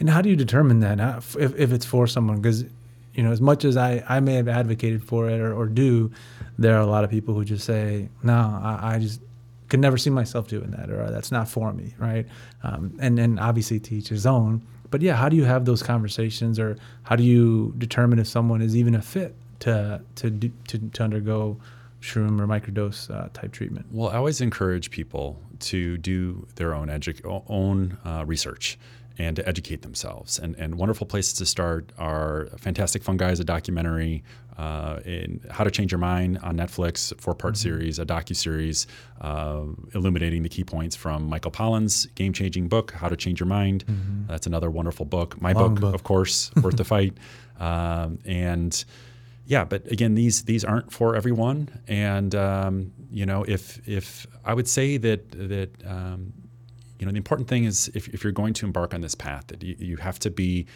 And 0.00 0.10
how 0.10 0.22
do 0.22 0.28
you 0.28 0.36
determine 0.36 0.80
that 0.80 0.98
if, 1.18 1.36
if 1.36 1.72
it's 1.72 1.84
for 1.84 2.08
someone? 2.08 2.40
Because 2.40 2.64
you 3.18 3.24
know, 3.24 3.32
as 3.32 3.40
much 3.40 3.64
as 3.64 3.76
I, 3.76 4.04
I 4.08 4.20
may 4.20 4.34
have 4.34 4.46
advocated 4.46 5.02
for 5.02 5.28
it 5.28 5.40
or, 5.40 5.52
or 5.52 5.66
do, 5.66 6.12
there 6.56 6.76
are 6.76 6.80
a 6.80 6.86
lot 6.86 7.02
of 7.02 7.10
people 7.10 7.34
who 7.34 7.44
just 7.44 7.64
say, 7.64 8.08
no, 8.22 8.32
I, 8.32 8.94
I 8.94 8.98
just 9.00 9.20
could 9.68 9.80
never 9.80 9.98
see 9.98 10.08
myself 10.08 10.46
doing 10.46 10.70
that 10.70 10.88
or 10.88 11.10
that's 11.10 11.32
not 11.32 11.48
for 11.48 11.72
me, 11.72 11.96
right? 11.98 12.28
Um, 12.62 12.96
and, 13.00 13.18
and 13.18 13.40
obviously 13.40 13.80
to 13.80 13.96
each 13.96 14.10
his 14.10 14.24
own. 14.24 14.64
But 14.92 15.02
yeah, 15.02 15.16
how 15.16 15.28
do 15.28 15.34
you 15.34 15.42
have 15.42 15.64
those 15.64 15.82
conversations 15.82 16.60
or 16.60 16.76
how 17.02 17.16
do 17.16 17.24
you 17.24 17.74
determine 17.76 18.20
if 18.20 18.28
someone 18.28 18.62
is 18.62 18.76
even 18.76 18.94
a 18.94 19.02
fit 19.02 19.34
to, 19.60 20.00
to, 20.14 20.30
do, 20.30 20.52
to, 20.68 20.78
to 20.78 21.02
undergo 21.02 21.58
shroom 22.00 22.40
or 22.40 22.46
microdose 22.46 23.12
uh, 23.12 23.30
type 23.32 23.50
treatment? 23.50 23.86
Well, 23.90 24.10
I 24.10 24.14
always 24.14 24.40
encourage 24.40 24.92
people 24.92 25.42
to 25.58 25.98
do 25.98 26.46
their 26.54 26.72
own, 26.72 26.86
edu- 26.86 27.42
own 27.48 27.98
uh, 28.04 28.22
research 28.24 28.78
and 29.18 29.36
to 29.36 29.46
educate 29.48 29.82
themselves. 29.82 30.38
And, 30.38 30.54
and 30.56 30.76
wonderful 30.76 31.06
places 31.06 31.34
to 31.34 31.46
start 31.46 31.92
are 31.98 32.48
Fantastic 32.58 33.02
Fungi 33.02 33.30
is 33.30 33.40
a 33.40 33.44
documentary, 33.44 34.22
uh, 34.56 34.98
in 35.04 35.40
How 35.50 35.64
to 35.64 35.70
Change 35.70 35.92
Your 35.92 36.00
Mind 36.00 36.38
on 36.42 36.56
Netflix, 36.56 37.18
four 37.20 37.34
part 37.34 37.54
mm-hmm. 37.54 37.62
series, 37.62 37.98
a 37.98 38.06
docu 38.06 38.34
series 38.34 38.86
uh, 39.20 39.62
illuminating 39.94 40.42
the 40.42 40.48
key 40.48 40.64
points 40.64 40.96
from 40.96 41.28
Michael 41.28 41.50
Pollan's 41.50 42.06
game 42.06 42.32
changing 42.32 42.68
book, 42.68 42.92
How 42.92 43.08
to 43.08 43.16
Change 43.16 43.40
Your 43.40 43.46
Mind. 43.46 43.84
Mm-hmm. 43.86 44.26
That's 44.26 44.46
another 44.46 44.70
wonderful 44.70 45.06
book. 45.06 45.40
My 45.40 45.52
book, 45.52 45.80
book, 45.80 45.94
of 45.94 46.02
course, 46.02 46.50
Worth 46.56 46.76
the 46.76 46.84
Fight. 46.84 47.16
Um, 47.58 48.18
and 48.24 48.84
yeah, 49.46 49.64
but 49.64 49.90
again, 49.90 50.14
these 50.14 50.42
these 50.42 50.64
aren't 50.64 50.92
for 50.92 51.14
everyone. 51.14 51.68
And 51.86 52.34
um, 52.34 52.92
you 53.10 53.26
know, 53.26 53.44
if 53.44 53.86
if 53.88 54.26
I 54.44 54.54
would 54.54 54.68
say 54.68 54.96
that 54.96 55.30
that 55.30 55.70
um, 55.86 56.32
you 56.98 57.06
know, 57.06 57.12
the 57.12 57.18
important 57.18 57.48
thing 57.48 57.64
is 57.64 57.90
if, 57.94 58.08
if 58.08 58.24
you're 58.24 58.32
going 58.32 58.54
to 58.54 58.66
embark 58.66 58.94
on 58.94 59.00
this 59.00 59.14
path, 59.14 59.46
that 59.48 59.62
you, 59.62 59.76
you 59.78 59.96
have 59.98 60.18
to 60.20 60.30
be 60.30 60.66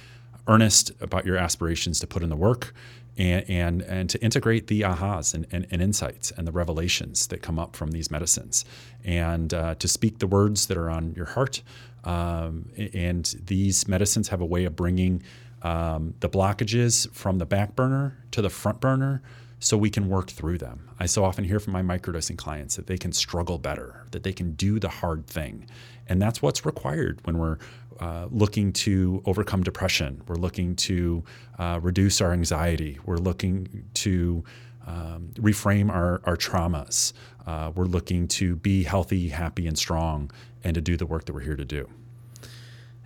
earnest 0.48 0.90
about 1.00 1.24
your 1.24 1.36
aspirations 1.36 2.00
to 2.00 2.06
put 2.06 2.22
in 2.22 2.28
the 2.28 2.36
work 2.36 2.74
and 3.16 3.48
and, 3.48 3.82
and 3.82 4.10
to 4.10 4.22
integrate 4.22 4.66
the 4.66 4.80
ahas 4.82 5.34
and, 5.34 5.46
and, 5.52 5.66
and 5.70 5.82
insights 5.82 6.30
and 6.32 6.46
the 6.46 6.52
revelations 6.52 7.26
that 7.28 7.42
come 7.42 7.58
up 7.58 7.76
from 7.76 7.90
these 7.90 8.10
medicines. 8.10 8.64
And 9.04 9.52
uh, 9.52 9.74
to 9.76 9.88
speak 9.88 10.18
the 10.18 10.26
words 10.26 10.66
that 10.66 10.76
are 10.76 10.90
on 10.90 11.14
your 11.14 11.26
heart 11.26 11.62
um, 12.04 12.70
and 12.94 13.24
these 13.46 13.86
medicines 13.86 14.28
have 14.28 14.40
a 14.40 14.46
way 14.46 14.64
of 14.64 14.74
bringing 14.74 15.22
um, 15.62 16.14
the 16.20 16.28
blockages 16.28 17.10
from 17.12 17.38
the 17.38 17.46
back 17.46 17.76
burner 17.76 18.18
to 18.32 18.42
the 18.42 18.50
front 18.50 18.80
burner 18.80 19.22
so 19.62 19.76
we 19.76 19.90
can 19.90 20.08
work 20.08 20.28
through 20.28 20.58
them. 20.58 20.90
I 20.98 21.06
so 21.06 21.24
often 21.24 21.44
hear 21.44 21.60
from 21.60 21.72
my 21.72 21.82
microdosing 21.82 22.36
clients 22.36 22.74
that 22.74 22.88
they 22.88 22.98
can 22.98 23.12
struggle 23.12 23.58
better, 23.58 24.06
that 24.10 24.24
they 24.24 24.32
can 24.32 24.52
do 24.54 24.80
the 24.80 24.88
hard 24.88 25.26
thing. 25.26 25.66
And 26.08 26.20
that's 26.20 26.42
what's 26.42 26.66
required 26.66 27.20
when 27.24 27.38
we're 27.38 27.58
uh, 28.00 28.26
looking 28.32 28.72
to 28.72 29.22
overcome 29.24 29.62
depression. 29.62 30.20
We're 30.26 30.34
looking 30.34 30.74
to 30.76 31.22
uh, 31.60 31.78
reduce 31.80 32.20
our 32.20 32.32
anxiety. 32.32 32.98
We're 33.06 33.18
looking 33.18 33.84
to 33.94 34.42
um, 34.84 35.28
reframe 35.34 35.90
our, 35.90 36.20
our 36.24 36.36
traumas. 36.36 37.12
Uh, 37.46 37.70
we're 37.72 37.84
looking 37.84 38.26
to 38.28 38.56
be 38.56 38.82
healthy, 38.82 39.28
happy, 39.28 39.68
and 39.68 39.78
strong, 39.78 40.32
and 40.64 40.74
to 40.74 40.80
do 40.80 40.96
the 40.96 41.06
work 41.06 41.26
that 41.26 41.34
we're 41.34 41.40
here 41.40 41.56
to 41.56 41.64
do. 41.64 41.88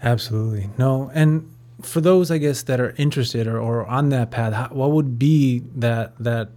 Absolutely. 0.03 0.71
No. 0.79 1.11
And 1.13 1.55
for 1.83 2.01
those, 2.01 2.31
I 2.31 2.39
guess, 2.39 2.63
that 2.65 2.81
are 2.81 2.95
interested 2.97 3.47
or, 3.47 3.61
or 3.61 3.87
on 3.87 4.09
that 4.11 4.31
path, 4.31 4.53
how, 4.53 4.69
what 4.69 4.93
would 4.93 5.19
be 5.19 5.63
that, 5.77 6.17
that, 6.19 6.51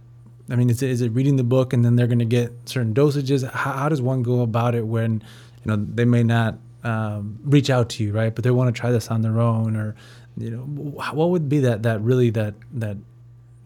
I 0.48 0.56
mean, 0.56 0.70
is 0.70 0.82
it, 0.82 0.90
is 0.90 1.02
it 1.02 1.10
reading 1.10 1.36
the 1.36 1.44
book 1.44 1.72
and 1.72 1.84
then 1.84 1.96
they're 1.96 2.06
going 2.06 2.20
to 2.20 2.24
get 2.24 2.52
certain 2.66 2.94
dosages? 2.94 3.48
How, 3.48 3.72
how 3.72 3.88
does 3.88 4.02
one 4.02 4.22
go 4.22 4.40
about 4.40 4.74
it 4.74 4.86
when 4.86 5.22
you 5.64 5.70
know 5.70 5.76
they 5.76 6.04
may 6.04 6.22
not 6.22 6.58
um, 6.82 7.38
reach 7.44 7.70
out 7.70 7.90
to 7.90 8.04
you 8.04 8.12
right? 8.12 8.34
But 8.34 8.44
they 8.44 8.50
want 8.50 8.74
to 8.74 8.78
try 8.78 8.90
this 8.90 9.08
on 9.08 9.22
their 9.22 9.38
own 9.38 9.76
or 9.76 9.94
you 10.36 10.50
know 10.50 10.62
what 10.62 11.28
would 11.28 11.48
be 11.48 11.60
that 11.60 11.82
that 11.82 12.00
really 12.00 12.30
that 12.30 12.54
that 12.72 12.96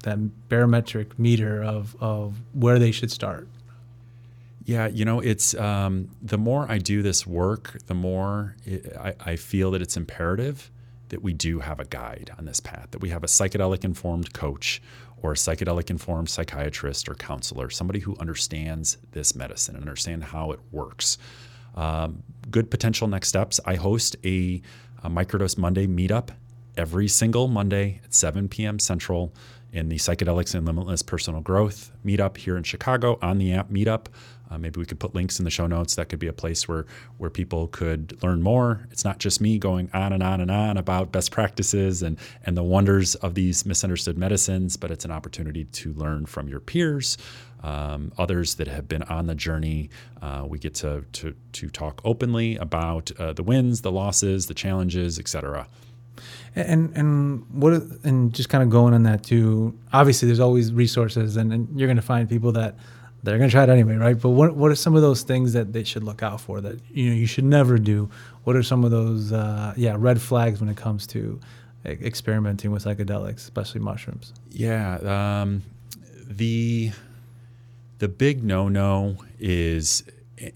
that 0.02 0.18
barometric 0.48 1.18
meter 1.18 1.62
of 1.62 1.96
of 2.00 2.40
where 2.52 2.78
they 2.78 2.90
should 2.90 3.10
start? 3.10 3.48
Yeah, 4.64 4.86
you 4.86 5.04
know, 5.04 5.20
it's 5.20 5.54
um, 5.54 6.08
the 6.22 6.38
more 6.38 6.66
I 6.70 6.78
do 6.78 7.02
this 7.02 7.26
work, 7.26 7.76
the 7.86 7.94
more 7.94 8.56
it, 8.64 8.96
I, 8.98 9.14
I, 9.20 9.36
feel 9.36 9.70
that 9.72 9.82
it's 9.82 9.94
imperative 9.94 10.70
that 11.14 11.22
we 11.22 11.32
do 11.32 11.60
have 11.60 11.78
a 11.78 11.84
guide 11.84 12.32
on 12.36 12.44
this 12.44 12.58
path, 12.58 12.88
that 12.90 13.00
we 13.00 13.08
have 13.10 13.22
a 13.22 13.28
psychedelic 13.28 13.84
informed 13.84 14.32
coach 14.32 14.82
or 15.22 15.30
a 15.30 15.36
psychedelic 15.36 15.88
informed 15.88 16.28
psychiatrist 16.28 17.08
or 17.08 17.14
counselor, 17.14 17.70
somebody 17.70 18.00
who 18.00 18.16
understands 18.18 18.98
this 19.12 19.36
medicine 19.36 19.76
and 19.76 19.84
understand 19.84 20.24
how 20.24 20.50
it 20.50 20.58
works. 20.72 21.16
Um, 21.76 22.24
good 22.50 22.68
potential 22.68 23.06
next 23.06 23.28
steps. 23.28 23.60
I 23.64 23.76
host 23.76 24.16
a, 24.24 24.60
a 25.04 25.08
Microdose 25.08 25.56
Monday 25.56 25.86
meetup 25.86 26.30
every 26.76 27.06
single 27.06 27.46
Monday 27.46 28.00
at 28.02 28.12
7 28.12 28.48
p.m. 28.48 28.80
Central 28.80 29.32
in 29.72 29.90
the 29.90 29.96
Psychedelics 29.96 30.52
and 30.56 30.66
Limitless 30.66 31.02
Personal 31.02 31.42
Growth 31.42 31.92
meetup 32.04 32.38
here 32.38 32.56
in 32.56 32.64
Chicago 32.64 33.20
on 33.22 33.38
the 33.38 33.52
app 33.52 33.70
Meetup. 33.70 34.06
Uh, 34.50 34.58
maybe 34.58 34.78
we 34.78 34.86
could 34.86 35.00
put 35.00 35.14
links 35.14 35.38
in 35.38 35.44
the 35.44 35.50
show 35.50 35.66
notes. 35.66 35.94
That 35.94 36.08
could 36.08 36.18
be 36.18 36.26
a 36.26 36.32
place 36.32 36.68
where 36.68 36.86
where 37.18 37.30
people 37.30 37.68
could 37.68 38.22
learn 38.22 38.42
more. 38.42 38.86
It's 38.90 39.04
not 39.04 39.18
just 39.18 39.40
me 39.40 39.58
going 39.58 39.90
on 39.92 40.12
and 40.12 40.22
on 40.22 40.40
and 40.40 40.50
on 40.50 40.76
about 40.76 41.12
best 41.12 41.30
practices 41.30 42.02
and 42.02 42.18
and 42.44 42.56
the 42.56 42.62
wonders 42.62 43.14
of 43.16 43.34
these 43.34 43.64
misunderstood 43.64 44.18
medicines, 44.18 44.76
but 44.76 44.90
it's 44.90 45.04
an 45.04 45.10
opportunity 45.10 45.64
to 45.64 45.92
learn 45.94 46.26
from 46.26 46.48
your 46.48 46.60
peers, 46.60 47.16
um, 47.62 48.12
others 48.18 48.56
that 48.56 48.68
have 48.68 48.86
been 48.86 49.02
on 49.04 49.26
the 49.26 49.34
journey. 49.34 49.90
Uh, 50.20 50.44
we 50.46 50.58
get 50.58 50.74
to 50.74 51.04
to 51.12 51.34
to 51.52 51.68
talk 51.70 52.00
openly 52.04 52.56
about 52.56 53.10
uh, 53.18 53.32
the 53.32 53.42
wins, 53.42 53.80
the 53.80 53.92
losses, 53.92 54.46
the 54.46 54.54
challenges, 54.54 55.18
etc. 55.18 55.66
And 56.54 56.96
and 56.96 57.44
what 57.50 57.72
and 58.04 58.32
just 58.32 58.48
kind 58.48 58.62
of 58.62 58.70
going 58.70 58.94
on 58.94 59.02
that 59.04 59.24
too. 59.24 59.76
Obviously, 59.92 60.26
there's 60.26 60.38
always 60.38 60.72
resources, 60.72 61.36
and, 61.36 61.52
and 61.52 61.80
you're 61.80 61.88
going 61.88 61.96
to 61.96 62.02
find 62.02 62.28
people 62.28 62.52
that 62.52 62.76
they're 63.24 63.38
going 63.38 63.48
to 63.48 63.52
try 63.52 63.64
it 63.64 63.70
anyway, 63.70 63.96
right? 63.96 64.20
But 64.20 64.30
what 64.30 64.54
what 64.54 64.70
are 64.70 64.74
some 64.74 64.94
of 64.94 65.02
those 65.02 65.22
things 65.22 65.54
that 65.54 65.72
they 65.72 65.82
should 65.82 66.04
look 66.04 66.22
out 66.22 66.40
for 66.40 66.60
that 66.60 66.78
you 66.90 67.08
know 67.08 67.16
you 67.16 67.26
should 67.26 67.44
never 67.44 67.78
do? 67.78 68.10
What 68.44 68.54
are 68.54 68.62
some 68.62 68.84
of 68.84 68.90
those 68.90 69.32
uh, 69.32 69.72
yeah 69.76 69.96
red 69.98 70.20
flags 70.20 70.60
when 70.60 70.68
it 70.68 70.76
comes 70.76 71.06
to 71.08 71.40
experimenting 71.86 72.70
with 72.70 72.84
psychedelics, 72.84 73.36
especially 73.36 73.80
mushrooms? 73.80 74.32
Yeah, 74.50 75.40
um, 75.40 75.62
the 76.26 76.92
the 77.98 78.08
big 78.08 78.44
no 78.44 78.68
no 78.68 79.16
is 79.40 80.04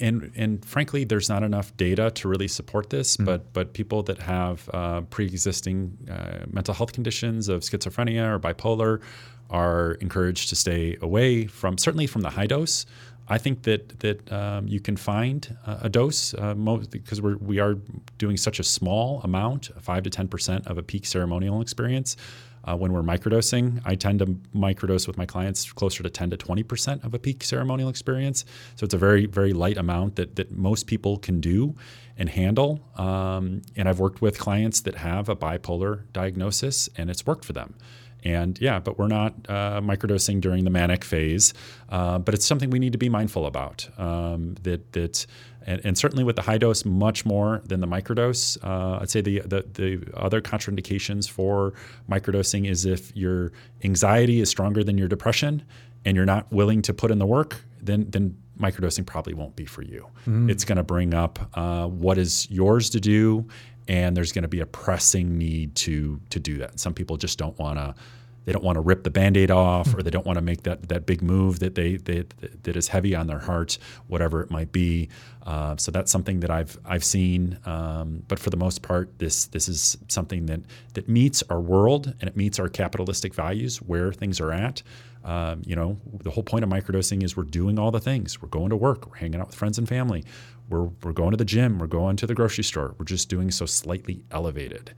and 0.00 0.32
and 0.36 0.64
frankly, 0.64 1.04
there's 1.04 1.28
not 1.28 1.42
enough 1.42 1.76
data 1.76 2.10
to 2.10 2.28
really 2.28 2.48
support 2.48 2.90
this. 2.90 3.16
Mm-hmm. 3.16 3.24
But 3.24 3.52
but 3.52 3.72
people 3.72 4.02
that 4.04 4.18
have 4.18 4.68
uh, 4.72 5.00
pre-existing 5.02 5.96
uh, 6.10 6.46
mental 6.50 6.74
health 6.74 6.92
conditions 6.92 7.48
of 7.48 7.62
schizophrenia 7.62 8.34
or 8.34 8.38
bipolar 8.38 9.00
are 9.50 9.92
encouraged 10.00 10.48
to 10.50 10.56
stay 10.56 10.96
away 11.00 11.46
from 11.46 11.78
certainly 11.78 12.06
from 12.06 12.22
the 12.22 12.30
high 12.30 12.46
dose. 12.46 12.86
I 13.30 13.38
think 13.38 13.62
that 13.62 14.00
that 14.00 14.32
um, 14.32 14.66
you 14.68 14.80
can 14.80 14.96
find 14.96 15.56
uh, 15.66 15.78
a 15.82 15.88
dose 15.88 16.34
uh, 16.34 16.54
most, 16.54 16.90
because 16.90 17.20
we're 17.20 17.36
we 17.36 17.60
are 17.60 17.74
doing 18.16 18.36
such 18.36 18.58
a 18.58 18.64
small 18.64 19.20
amount, 19.22 19.70
five 19.80 20.02
to 20.02 20.10
ten 20.10 20.28
percent 20.28 20.66
of 20.66 20.78
a 20.78 20.82
peak 20.82 21.06
ceremonial 21.06 21.60
experience. 21.60 22.16
Uh, 22.64 22.76
when 22.76 22.92
we're 22.92 23.02
microdosing, 23.02 23.80
I 23.84 23.94
tend 23.94 24.18
to 24.20 24.26
microdose 24.54 25.06
with 25.06 25.16
my 25.16 25.26
clients 25.26 25.72
closer 25.72 26.02
to 26.02 26.10
10 26.10 26.30
to 26.30 26.36
20% 26.36 27.04
of 27.04 27.14
a 27.14 27.18
peak 27.18 27.42
ceremonial 27.44 27.88
experience. 27.88 28.44
So 28.76 28.84
it's 28.84 28.94
a 28.94 28.98
very, 28.98 29.26
very 29.26 29.52
light 29.52 29.76
amount 29.76 30.16
that, 30.16 30.36
that 30.36 30.50
most 30.50 30.86
people 30.86 31.18
can 31.18 31.40
do 31.40 31.74
and 32.16 32.28
handle. 32.28 32.80
Um, 32.96 33.62
and 33.76 33.88
I've 33.88 34.00
worked 34.00 34.20
with 34.20 34.38
clients 34.38 34.80
that 34.82 34.96
have 34.96 35.28
a 35.28 35.36
bipolar 35.36 36.02
diagnosis 36.12 36.88
and 36.96 37.10
it's 37.10 37.24
worked 37.26 37.44
for 37.44 37.52
them. 37.52 37.74
And 38.24 38.60
yeah, 38.60 38.80
but 38.80 38.98
we're 38.98 39.08
not 39.08 39.34
uh, 39.48 39.80
microdosing 39.80 40.40
during 40.40 40.64
the 40.64 40.70
manic 40.70 41.04
phase. 41.04 41.54
Uh, 41.88 42.18
but 42.18 42.34
it's 42.34 42.44
something 42.44 42.70
we 42.70 42.78
need 42.78 42.92
to 42.92 42.98
be 42.98 43.08
mindful 43.08 43.46
about. 43.46 43.88
Um, 43.98 44.56
that 44.62 44.92
that 44.92 45.26
and, 45.68 45.80
and, 45.84 45.98
certainly 45.98 46.24
with 46.24 46.36
the 46.36 46.42
high 46.42 46.58
dose, 46.58 46.84
much 46.84 47.26
more 47.26 47.60
than 47.66 47.80
the 47.80 47.86
microdose. 47.86 48.56
Uh, 48.64 48.98
I'd 49.02 49.10
say 49.10 49.20
the, 49.20 49.40
the, 49.40 49.64
the 49.72 50.10
other 50.16 50.40
contraindications 50.40 51.28
for 51.28 51.74
microdosing 52.10 52.66
is 52.66 52.84
if 52.86 53.14
your 53.14 53.52
anxiety 53.84 54.40
is 54.40 54.48
stronger 54.48 54.82
than 54.82 54.96
your 54.96 55.08
depression, 55.08 55.62
and 56.04 56.16
you're 56.16 56.26
not 56.26 56.50
willing 56.52 56.82
to 56.82 56.94
put 56.94 57.10
in 57.10 57.18
the 57.18 57.26
work, 57.26 57.62
then 57.80 58.06
then 58.10 58.36
microdosing 58.58 59.06
probably 59.06 59.34
won't 59.34 59.54
be 59.56 59.64
for 59.64 59.82
you. 59.82 60.06
Mm. 60.26 60.50
It's 60.50 60.64
going 60.64 60.76
to 60.76 60.82
bring 60.82 61.14
up 61.14 61.38
uh, 61.54 61.86
what 61.86 62.18
is 62.18 62.50
yours 62.50 62.90
to 62.90 63.00
do, 63.00 63.46
and 63.86 64.16
there's 64.16 64.32
going 64.32 64.42
to 64.42 64.48
be 64.48 64.60
a 64.60 64.66
pressing 64.66 65.38
need 65.38 65.74
to 65.76 66.20
to 66.30 66.40
do 66.40 66.58
that. 66.58 66.80
Some 66.80 66.94
people 66.94 67.16
just 67.16 67.38
don't 67.38 67.58
want 67.58 67.78
to 67.78 67.94
they 68.48 68.52
don't 68.52 68.64
want 68.64 68.76
to 68.76 68.80
rip 68.80 69.04
the 69.04 69.10
band-aid 69.10 69.50
off 69.50 69.94
or 69.94 70.02
they 70.02 70.08
don't 70.08 70.24
want 70.24 70.38
to 70.38 70.40
make 70.40 70.62
that 70.62 70.88
that 70.88 71.04
big 71.04 71.20
move 71.20 71.58
that 71.58 71.74
they, 71.74 71.96
they 71.96 72.24
that 72.62 72.76
is 72.76 72.88
heavy 72.88 73.14
on 73.14 73.26
their 73.26 73.40
heart 73.40 73.76
whatever 74.06 74.40
it 74.40 74.50
might 74.50 74.72
be. 74.72 75.10
Uh, 75.44 75.76
so 75.76 75.90
that's 75.90 76.10
something 76.10 76.40
that 76.40 76.50
I've 76.50 76.78
I've 76.82 77.04
seen 77.04 77.58
um, 77.66 78.22
but 78.26 78.38
for 78.38 78.48
the 78.48 78.56
most 78.56 78.80
part 78.80 79.18
this 79.18 79.44
this 79.48 79.68
is 79.68 79.98
something 80.08 80.46
that 80.46 80.60
that 80.94 81.10
meets 81.10 81.42
our 81.50 81.60
world 81.60 82.14
and 82.22 82.26
it 82.26 82.38
meets 82.38 82.58
our 82.58 82.70
capitalistic 82.70 83.34
values 83.34 83.82
where 83.82 84.14
things 84.14 84.40
are 84.40 84.50
at. 84.50 84.82
Um, 85.24 85.60
you 85.66 85.76
know 85.76 85.98
the 86.14 86.30
whole 86.30 86.42
point 86.42 86.64
of 86.64 86.70
microdosing 86.70 87.22
is 87.22 87.36
we're 87.36 87.44
doing 87.44 87.78
all 87.78 87.90
the 87.90 88.00
things. 88.00 88.40
We're 88.40 88.48
going 88.48 88.70
to 88.70 88.76
work. 88.76 89.10
We're 89.10 89.16
hanging 89.16 89.40
out 89.40 89.48
with 89.48 89.56
friends 89.56 89.76
and 89.76 89.86
family. 89.86 90.24
We're, 90.70 90.88
we're 91.02 91.12
going 91.12 91.32
to 91.32 91.36
the 91.36 91.44
gym. 91.46 91.78
We're 91.78 91.86
going 91.86 92.16
to 92.16 92.26
the 92.26 92.34
grocery 92.34 92.64
store. 92.64 92.94
We're 92.98 93.06
just 93.06 93.28
doing 93.28 93.50
so 93.50 93.66
slightly 93.66 94.22
elevated 94.30 94.94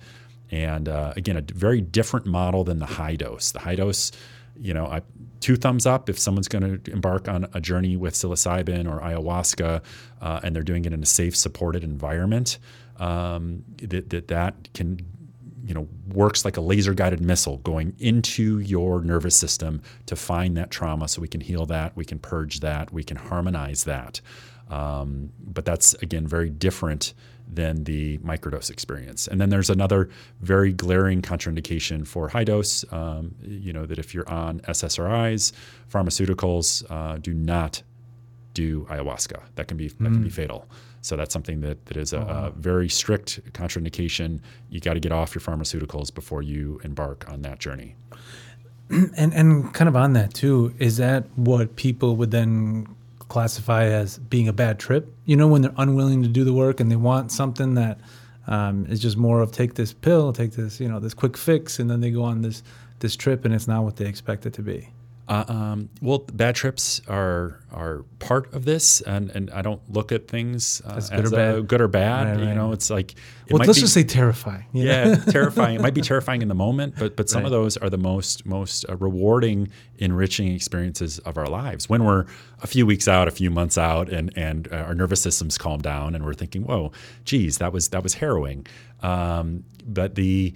and 0.50 0.88
uh, 0.88 1.12
again, 1.16 1.36
a 1.36 1.42
very 1.42 1.80
different 1.80 2.26
model 2.26 2.64
than 2.64 2.78
the 2.78 2.86
high 2.86 3.16
dose. 3.16 3.52
The 3.52 3.60
high 3.60 3.76
dose, 3.76 4.10
you 4.56 4.74
know, 4.74 4.86
I, 4.86 5.02
two 5.40 5.56
thumbs 5.56 5.86
up 5.86 6.08
if 6.08 6.18
someone's 6.18 6.48
going 6.48 6.80
to 6.80 6.92
embark 6.92 7.28
on 7.28 7.46
a 7.54 7.60
journey 7.60 7.96
with 7.96 8.14
psilocybin 8.14 8.90
or 8.90 9.00
ayahuasca, 9.00 9.82
uh, 10.20 10.40
and 10.42 10.54
they're 10.54 10.62
doing 10.62 10.84
it 10.84 10.92
in 10.92 11.02
a 11.02 11.06
safe, 11.06 11.36
supported 11.36 11.84
environment. 11.84 12.58
Um, 12.98 13.64
that, 13.78 14.10
that 14.10 14.28
that 14.28 14.68
can 14.74 15.00
you 15.64 15.74
know 15.74 15.88
works 16.08 16.44
like 16.44 16.56
a 16.56 16.60
laser 16.60 16.94
guided 16.94 17.20
missile 17.20 17.58
going 17.58 17.94
into 17.98 18.58
your 18.58 19.02
nervous 19.02 19.36
system 19.36 19.82
to 20.06 20.16
find 20.16 20.56
that 20.56 20.70
trauma 20.70 21.08
so 21.08 21.20
we 21.22 21.28
can 21.28 21.40
heal 21.40 21.64
that 21.66 21.96
we 21.96 22.04
can 22.04 22.18
purge 22.18 22.60
that 22.60 22.92
we 22.92 23.04
can 23.04 23.16
harmonize 23.16 23.84
that 23.84 24.20
um, 24.68 25.30
but 25.38 25.64
that's 25.64 25.94
again 25.94 26.26
very 26.26 26.50
different 26.50 27.14
than 27.52 27.84
the 27.84 28.18
microdose 28.18 28.70
experience. 28.70 29.26
And 29.26 29.40
then 29.40 29.50
there's 29.50 29.70
another 29.70 30.08
very 30.40 30.72
glaring 30.72 31.22
contraindication 31.22 32.06
for 32.06 32.28
high 32.28 32.44
dose. 32.44 32.84
Um, 32.92 33.34
you 33.42 33.72
know 33.72 33.86
that 33.86 33.98
if 33.98 34.14
you're 34.14 34.28
on 34.28 34.60
SSRIs, 34.60 35.52
pharmaceuticals, 35.92 36.84
uh, 36.90 37.18
do 37.18 37.34
not 37.34 37.82
do 38.54 38.84
ayahuasca. 38.90 39.40
That 39.54 39.68
can 39.68 39.76
be 39.76 39.88
that 39.88 39.96
can 39.96 40.22
be 40.22 40.28
mm. 40.28 40.32
fatal. 40.32 40.66
So 41.02 41.16
that's 41.16 41.32
something 41.32 41.62
that, 41.62 41.86
that 41.86 41.96
is 41.96 42.12
a, 42.12 42.18
oh, 42.18 42.46
a 42.48 42.50
very 42.50 42.88
strict 42.88 43.40
contraindication. 43.52 44.40
You 44.68 44.80
got 44.80 44.94
to 44.94 45.00
get 45.00 45.12
off 45.12 45.34
your 45.34 45.40
pharmaceuticals 45.40 46.12
before 46.14 46.42
you 46.42 46.78
embark 46.84 47.26
on 47.30 47.40
that 47.42 47.58
journey. 47.58 47.96
And 49.16 49.32
and 49.32 49.72
kind 49.72 49.88
of 49.88 49.94
on 49.94 50.14
that 50.14 50.34
too, 50.34 50.74
is 50.80 50.96
that 50.96 51.24
what 51.36 51.76
people 51.76 52.16
would 52.16 52.32
then 52.32 52.88
classify 53.30 53.84
as 53.84 54.18
being 54.18 54.48
a 54.48 54.52
bad 54.52 54.78
trip. 54.78 55.14
You 55.24 55.36
know, 55.36 55.48
when 55.48 55.62
they're 55.62 55.74
unwilling 55.78 56.22
to 56.22 56.28
do 56.28 56.44
the 56.44 56.52
work 56.52 56.80
and 56.80 56.90
they 56.90 56.96
want 56.96 57.32
something 57.32 57.74
that 57.74 57.98
um, 58.46 58.84
is 58.86 59.00
just 59.00 59.16
more 59.16 59.40
of 59.40 59.52
take 59.52 59.74
this 59.74 59.94
pill, 59.94 60.32
take 60.32 60.52
this, 60.52 60.80
you 60.80 60.88
know, 60.88 61.00
this 61.00 61.14
quick 61.14 61.38
fix, 61.38 61.78
and 61.78 61.88
then 61.90 62.00
they 62.00 62.10
go 62.10 62.24
on 62.24 62.42
this 62.42 62.62
this 62.98 63.16
trip 63.16 63.46
and 63.46 63.54
it's 63.54 63.66
not 63.66 63.82
what 63.82 63.96
they 63.96 64.04
expect 64.04 64.44
it 64.44 64.52
to 64.52 64.62
be. 64.62 64.90
Uh, 65.30 65.44
um, 65.46 65.88
well, 66.02 66.18
bad 66.18 66.56
trips 66.56 67.00
are 67.06 67.60
are 67.70 68.04
part 68.18 68.52
of 68.52 68.64
this, 68.64 69.00
and, 69.00 69.30
and 69.30 69.48
I 69.52 69.62
don't 69.62 69.80
look 69.88 70.10
at 70.10 70.26
things 70.26 70.82
uh, 70.84 70.94
as, 70.96 71.08
good, 71.08 71.24
as 71.24 71.32
or 71.32 71.40
uh, 71.40 71.60
good 71.60 71.80
or 71.80 71.86
bad. 71.86 72.26
Right, 72.26 72.36
right. 72.36 72.48
You 72.48 72.54
know, 72.56 72.72
it's 72.72 72.90
like 72.90 73.12
it 73.12 73.52
well, 73.52 73.60
let's 73.64 73.78
be, 73.78 73.82
just 73.82 73.94
say 73.94 74.02
terrifying. 74.02 74.64
Yeah, 74.72 75.14
terrifying. 75.28 75.76
It 75.76 75.82
might 75.82 75.94
be 75.94 76.00
terrifying 76.00 76.42
in 76.42 76.48
the 76.48 76.56
moment, 76.56 76.96
but 76.98 77.14
but 77.14 77.30
some 77.30 77.42
right. 77.42 77.46
of 77.46 77.52
those 77.52 77.76
are 77.76 77.88
the 77.88 77.96
most 77.96 78.44
most 78.44 78.84
uh, 78.88 78.96
rewarding, 78.96 79.68
enriching 79.98 80.48
experiences 80.48 81.20
of 81.20 81.38
our 81.38 81.46
lives 81.46 81.88
when 81.88 82.02
we're 82.02 82.26
a 82.64 82.66
few 82.66 82.84
weeks 82.84 83.06
out, 83.06 83.28
a 83.28 83.30
few 83.30 83.52
months 83.52 83.78
out, 83.78 84.08
and 84.08 84.36
and 84.36 84.66
uh, 84.72 84.78
our 84.78 84.96
nervous 84.96 85.22
systems 85.22 85.56
calm 85.56 85.80
down, 85.80 86.16
and 86.16 86.24
we're 86.24 86.34
thinking, 86.34 86.64
"Whoa, 86.64 86.90
geez, 87.24 87.58
that 87.58 87.72
was 87.72 87.90
that 87.90 88.02
was 88.02 88.14
harrowing." 88.14 88.66
Um, 89.00 89.62
but 89.86 90.16
the 90.16 90.54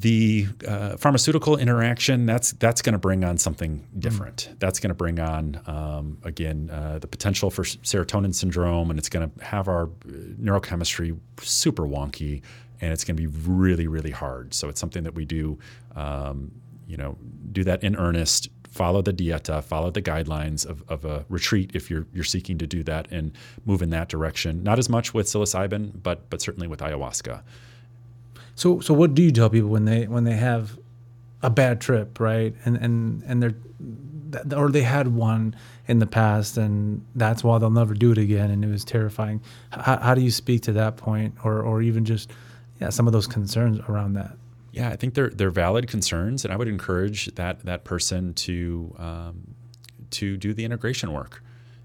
the 0.00 0.48
uh, 0.66 0.96
pharmaceutical 0.96 1.58
interaction 1.58 2.24
that's 2.24 2.52
that's 2.52 2.80
going 2.80 2.94
to 2.94 2.98
bring 2.98 3.22
on 3.22 3.36
something 3.36 3.86
different. 3.98 4.48
Mm. 4.50 4.58
That's 4.58 4.80
going 4.80 4.88
to 4.88 4.94
bring 4.94 5.20
on 5.20 5.60
um, 5.66 6.18
again 6.24 6.70
uh, 6.72 6.98
the 6.98 7.06
potential 7.06 7.50
for 7.50 7.64
serotonin 7.64 8.34
syndrome, 8.34 8.88
and 8.90 8.98
it's 8.98 9.10
going 9.10 9.30
to 9.30 9.44
have 9.44 9.68
our 9.68 9.84
uh, 9.84 10.12
neurochemistry 10.40 11.18
super 11.40 11.82
wonky, 11.82 12.40
and 12.80 12.92
it's 12.92 13.04
going 13.04 13.16
to 13.16 13.20
be 13.20 13.26
really 13.46 13.88
really 13.88 14.10
hard. 14.10 14.54
So 14.54 14.68
it's 14.70 14.80
something 14.80 15.04
that 15.04 15.14
we 15.14 15.26
do, 15.26 15.58
um, 15.94 16.50
you 16.86 16.96
know, 16.96 17.18
do 17.52 17.62
that 17.64 17.84
in 17.84 17.96
earnest. 17.96 18.48
Follow 18.70 19.02
the 19.02 19.12
dieta, 19.12 19.62
follow 19.64 19.90
the 19.90 20.00
guidelines 20.00 20.64
of, 20.64 20.84
of 20.88 21.04
a 21.04 21.26
retreat 21.28 21.72
if 21.74 21.90
you're 21.90 22.06
you're 22.14 22.24
seeking 22.24 22.56
to 22.58 22.66
do 22.66 22.82
that 22.84 23.08
and 23.10 23.32
move 23.66 23.82
in 23.82 23.90
that 23.90 24.08
direction. 24.08 24.62
Not 24.62 24.78
as 24.78 24.88
much 24.88 25.12
with 25.12 25.26
psilocybin, 25.26 26.02
but 26.02 26.30
but 26.30 26.40
certainly 26.40 26.68
with 26.68 26.80
ayahuasca. 26.80 27.42
So 28.54 28.80
so 28.80 28.94
what 28.94 29.14
do 29.14 29.22
you 29.22 29.32
tell 29.32 29.50
people 29.50 29.70
when 29.70 29.84
they 29.84 30.06
when 30.06 30.24
they 30.24 30.36
have 30.36 30.78
a 31.42 31.50
bad 31.50 31.80
trip, 31.80 32.20
right? 32.20 32.54
And 32.64 32.76
and 32.76 33.22
and 33.26 33.42
they're 33.42 33.54
or 34.56 34.70
they 34.70 34.82
had 34.82 35.08
one 35.08 35.56
in 35.88 35.98
the 35.98 36.06
past 36.06 36.56
and 36.56 37.04
that's 37.16 37.42
why 37.42 37.58
they'll 37.58 37.68
never 37.68 37.94
do 37.94 38.12
it 38.12 38.18
again 38.18 38.50
and 38.50 38.64
it 38.64 38.68
was 38.68 38.84
terrifying. 38.84 39.40
How, 39.70 39.98
how 39.98 40.14
do 40.14 40.20
you 40.20 40.30
speak 40.30 40.62
to 40.62 40.72
that 40.72 40.96
point 40.96 41.34
or 41.42 41.62
or 41.62 41.82
even 41.82 42.04
just 42.04 42.30
yeah, 42.80 42.88
some 42.88 43.06
of 43.06 43.12
those 43.12 43.26
concerns 43.26 43.78
around 43.88 44.14
that. 44.14 44.36
Yeah, 44.72 44.88
I 44.88 44.96
think 44.96 45.14
they're 45.14 45.30
they're 45.30 45.50
valid 45.50 45.88
concerns, 45.88 46.44
and 46.44 46.52
I 46.52 46.56
would 46.56 46.68
encourage 46.68 47.26
that 47.34 47.60
that 47.66 47.84
person 47.84 48.34
to 48.34 48.94
um, 48.98 49.54
to 50.10 50.36
do 50.36 50.54
the 50.54 50.64
integration 50.64 51.12
work, 51.12 51.42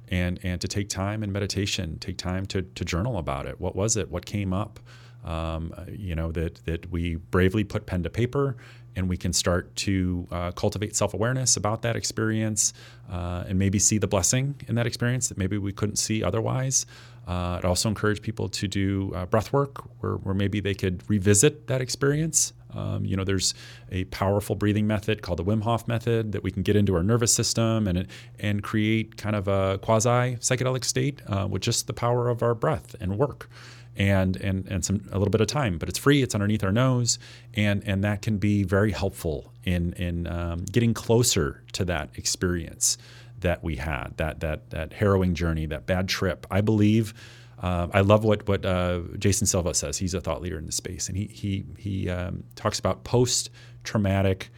and 0.07 0.39
and 0.43 0.61
to 0.61 0.67
take 0.67 0.87
time 0.87 1.23
in 1.23 1.31
meditation, 1.31 1.97
take 1.99 2.17
time 2.17 2.45
to 2.47 2.61
to 2.61 2.85
journal 2.85 3.17
about 3.17 3.45
it. 3.45 3.59
What 3.59 3.75
was 3.75 3.97
it? 3.97 4.09
What 4.09 4.25
came 4.25 4.53
up? 4.53 4.79
Um, 5.25 5.73
you 5.89 6.15
know 6.15 6.31
that 6.31 6.63
that 6.65 6.91
we 6.91 7.15
bravely 7.15 7.63
put 7.63 7.85
pen 7.85 8.03
to 8.03 8.09
paper, 8.09 8.55
and 8.95 9.09
we 9.09 9.17
can 9.17 9.33
start 9.33 9.75
to 9.77 10.27
uh, 10.31 10.51
cultivate 10.51 10.95
self 10.95 11.13
awareness 11.13 11.57
about 11.57 11.81
that 11.81 11.95
experience, 11.95 12.73
uh, 13.11 13.43
and 13.47 13.59
maybe 13.59 13.79
see 13.79 13.97
the 13.97 14.07
blessing 14.07 14.55
in 14.67 14.75
that 14.75 14.87
experience 14.87 15.27
that 15.29 15.37
maybe 15.37 15.57
we 15.57 15.73
couldn't 15.73 15.97
see 15.97 16.23
otherwise. 16.23 16.85
Uh, 17.27 17.57
I'd 17.57 17.65
also 17.65 17.89
encourage 17.89 18.21
people 18.21 18.49
to 18.49 18.67
do 18.67 19.11
uh, 19.15 19.25
breath 19.25 19.51
work 19.51 19.83
where, 19.99 20.13
where 20.17 20.35
maybe 20.35 20.59
they 20.59 20.75
could 20.75 21.01
revisit 21.09 21.65
that 21.65 21.81
experience 21.81 22.53
um, 22.75 23.05
you 23.05 23.15
know, 23.15 23.23
there's 23.23 23.53
a 23.91 24.03
powerful 24.05 24.55
breathing 24.55 24.85
method 24.85 25.21
called 25.21 25.39
the 25.39 25.43
Wim 25.43 25.63
Hof 25.63 25.87
method 25.87 26.33
that 26.33 26.43
we 26.43 26.51
can 26.51 26.61
get 26.61 26.75
into 26.75 26.95
our 26.95 27.03
nervous 27.03 27.33
system 27.33 27.87
and 27.87 28.07
and 28.39 28.61
create 28.61 29.17
kind 29.17 29.35
of 29.35 29.47
a 29.47 29.79
quasi 29.79 30.35
psychedelic 30.37 30.83
state 30.83 31.21
uh, 31.27 31.47
with 31.49 31.61
just 31.61 31.87
the 31.87 31.93
power 31.93 32.27
of 32.27 32.43
our 32.43 32.53
breath 32.53 32.95
and 32.99 33.17
work. 33.17 33.49
And, 33.97 34.35
and 34.35 34.67
and 34.67 34.83
some 34.83 35.07
a 35.13 35.17
little 35.17 35.31
bit 35.31 35.39
of 35.39 35.47
time, 35.47 35.77
but 35.77 35.87
it's 35.87 35.97
free. 35.97 36.21
It's 36.21 36.35
underneath 36.35 36.65
our 36.65 36.71
nose, 36.73 37.17
and 37.53 37.81
and 37.85 38.03
that 38.03 38.21
can 38.21 38.37
be 38.39 38.63
very 38.63 38.91
helpful 38.91 39.53
in 39.63 39.93
in 39.93 40.27
um, 40.27 40.65
getting 40.65 40.93
closer 40.93 41.63
to 41.71 41.85
that 41.85 42.09
experience 42.15 42.97
that 43.39 43.63
we 43.63 43.77
had, 43.77 44.09
that 44.17 44.41
that 44.41 44.69
that 44.71 44.91
harrowing 44.91 45.33
journey, 45.33 45.65
that 45.67 45.85
bad 45.85 46.09
trip. 46.09 46.45
I 46.51 46.59
believe 46.59 47.13
uh, 47.61 47.87
I 47.93 48.01
love 48.01 48.23
what 48.23 48.47
what 48.47 48.65
uh, 48.65 49.01
Jason 49.17 49.47
Silva 49.47 49.73
says. 49.73 49.97
He's 49.97 50.13
a 50.13 50.21
thought 50.21 50.41
leader 50.41 50.57
in 50.57 50.65
the 50.65 50.71
space, 50.71 51.07
and 51.07 51.17
he 51.17 51.25
he 51.25 51.65
he 51.77 52.09
um, 52.09 52.43
talks 52.55 52.79
about 52.79 53.03
post 53.03 53.49
traumatic 53.83 54.49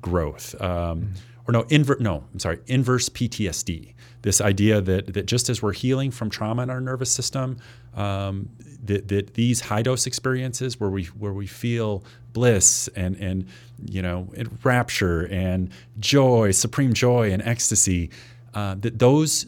growth, 0.00 0.54
um, 0.60 1.02
mm. 1.02 1.08
or 1.48 1.52
no, 1.52 1.62
invert. 1.70 2.00
No, 2.00 2.24
I'm 2.32 2.38
sorry, 2.38 2.60
inverse 2.66 3.08
PTSD. 3.08 3.94
This 4.22 4.40
idea 4.40 4.80
that 4.80 5.14
that 5.14 5.26
just 5.26 5.48
as 5.48 5.62
we're 5.62 5.72
healing 5.72 6.10
from 6.10 6.30
trauma 6.30 6.62
in 6.62 6.70
our 6.70 6.80
nervous 6.80 7.10
system, 7.10 7.58
um, 7.94 8.48
that, 8.84 9.08
that 9.08 9.34
these 9.34 9.60
high 9.60 9.82
dose 9.82 10.06
experiences 10.06 10.78
where 10.80 10.90
we 10.90 11.04
where 11.04 11.32
we 11.32 11.46
feel 11.46 12.04
bliss 12.32 12.88
and 12.96 13.16
and 13.16 13.46
you 13.84 14.02
know 14.02 14.28
rapture 14.62 15.26
and 15.26 15.70
joy, 15.98 16.50
supreme 16.50 16.92
joy 16.92 17.32
and 17.32 17.42
ecstasy, 17.42 18.10
uh, 18.54 18.74
that 18.76 18.98
those 18.98 19.46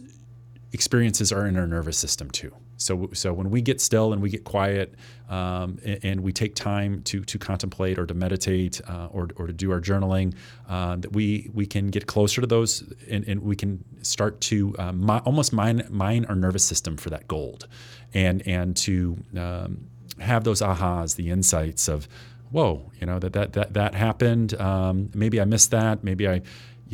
experiences 0.72 1.32
are 1.32 1.46
in 1.46 1.56
our 1.56 1.66
nervous 1.66 1.96
system 1.96 2.30
too. 2.30 2.52
So, 2.76 3.08
so 3.12 3.32
when 3.32 3.50
we 3.50 3.62
get 3.62 3.80
still 3.80 4.12
and 4.12 4.20
we 4.20 4.30
get 4.30 4.44
quiet 4.44 4.94
um, 5.28 5.78
and, 5.84 6.00
and, 6.02 6.20
we 6.20 6.32
take 6.32 6.54
time 6.54 7.02
to, 7.04 7.22
to 7.24 7.38
contemplate 7.38 7.98
or 7.98 8.06
to 8.06 8.14
meditate 8.14 8.80
uh, 8.88 9.08
or, 9.10 9.28
or 9.36 9.46
to 9.46 9.52
do 9.52 9.70
our 9.72 9.80
journaling, 9.80 10.34
uh, 10.68 10.96
that 10.96 11.12
we, 11.12 11.50
we 11.54 11.66
can 11.66 11.88
get 11.88 12.06
closer 12.06 12.40
to 12.40 12.46
those 12.46 12.82
and, 13.10 13.26
and 13.26 13.42
we 13.42 13.56
can 13.56 13.82
start 14.02 14.40
to 14.42 14.74
uh, 14.78 14.92
mi- 14.92 15.20
almost 15.24 15.52
mine, 15.52 15.86
mine 15.90 16.24
our 16.26 16.34
nervous 16.34 16.64
system 16.64 16.96
for 16.96 17.10
that 17.10 17.26
gold 17.28 17.68
and, 18.12 18.46
and 18.46 18.76
to 18.76 19.16
um, 19.36 19.86
have 20.18 20.44
those 20.44 20.60
ahas, 20.60 21.16
the 21.16 21.30
insights 21.30 21.88
of, 21.88 22.08
whoa, 22.50 22.90
you 23.00 23.06
know, 23.06 23.18
that, 23.18 23.32
that, 23.32 23.52
that, 23.54 23.74
that 23.74 23.94
happened. 23.94 24.54
Um, 24.60 25.10
maybe 25.14 25.40
I 25.40 25.44
missed 25.44 25.70
that. 25.72 26.04
Maybe 26.04 26.28
I, 26.28 26.42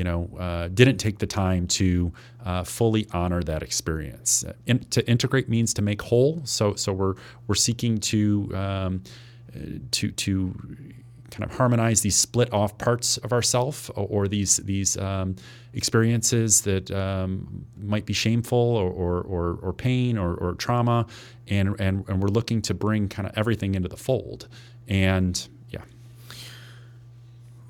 you 0.01 0.05
know, 0.05 0.31
uh, 0.39 0.69
didn't 0.69 0.97
take 0.97 1.19
the 1.19 1.27
time 1.27 1.67
to 1.67 2.11
uh, 2.47 2.65
fully 2.65 3.07
honor 3.13 3.43
that 3.43 3.63
experience. 3.63 4.47
In, 4.65 4.79
to 4.79 5.07
integrate 5.07 5.47
means 5.47 5.75
to 5.75 5.83
make 5.83 6.01
whole. 6.01 6.41
So, 6.45 6.75
so 6.75 6.91
we're 6.91 7.17
we're 7.47 7.55
seeking 7.55 7.99
to 7.99 8.51
um, 8.55 9.03
to 9.91 10.11
to 10.11 10.55
kind 11.31 11.45
of 11.45 11.55
harmonize 11.55 12.01
these 12.01 12.17
split 12.17 12.51
off 12.51 12.79
parts 12.79 13.19
of 13.19 13.35
ourself 13.35 13.91
or, 13.91 14.07
or, 14.09 14.27
these 14.27 14.57
these 14.57 14.97
um, 14.97 15.37
experiences 15.75 16.63
that 16.63 16.91
um, 16.91 17.67
might 17.77 18.07
be 18.07 18.15
shameful 18.15 18.57
or 18.57 18.91
or, 18.91 19.21
or, 19.21 19.59
or 19.61 19.73
pain 19.75 20.17
or, 20.17 20.33
or, 20.33 20.55
trauma, 20.55 21.07
and, 21.49 21.79
and 21.79 22.09
and 22.09 22.23
we're 22.23 22.31
looking 22.31 22.63
to 22.63 22.73
bring 22.73 23.07
kind 23.07 23.29
of 23.29 23.37
everything 23.37 23.75
into 23.75 23.91
the 23.91 23.99
fold. 23.99 24.49
And 24.89 25.47
yeah, 25.69 25.83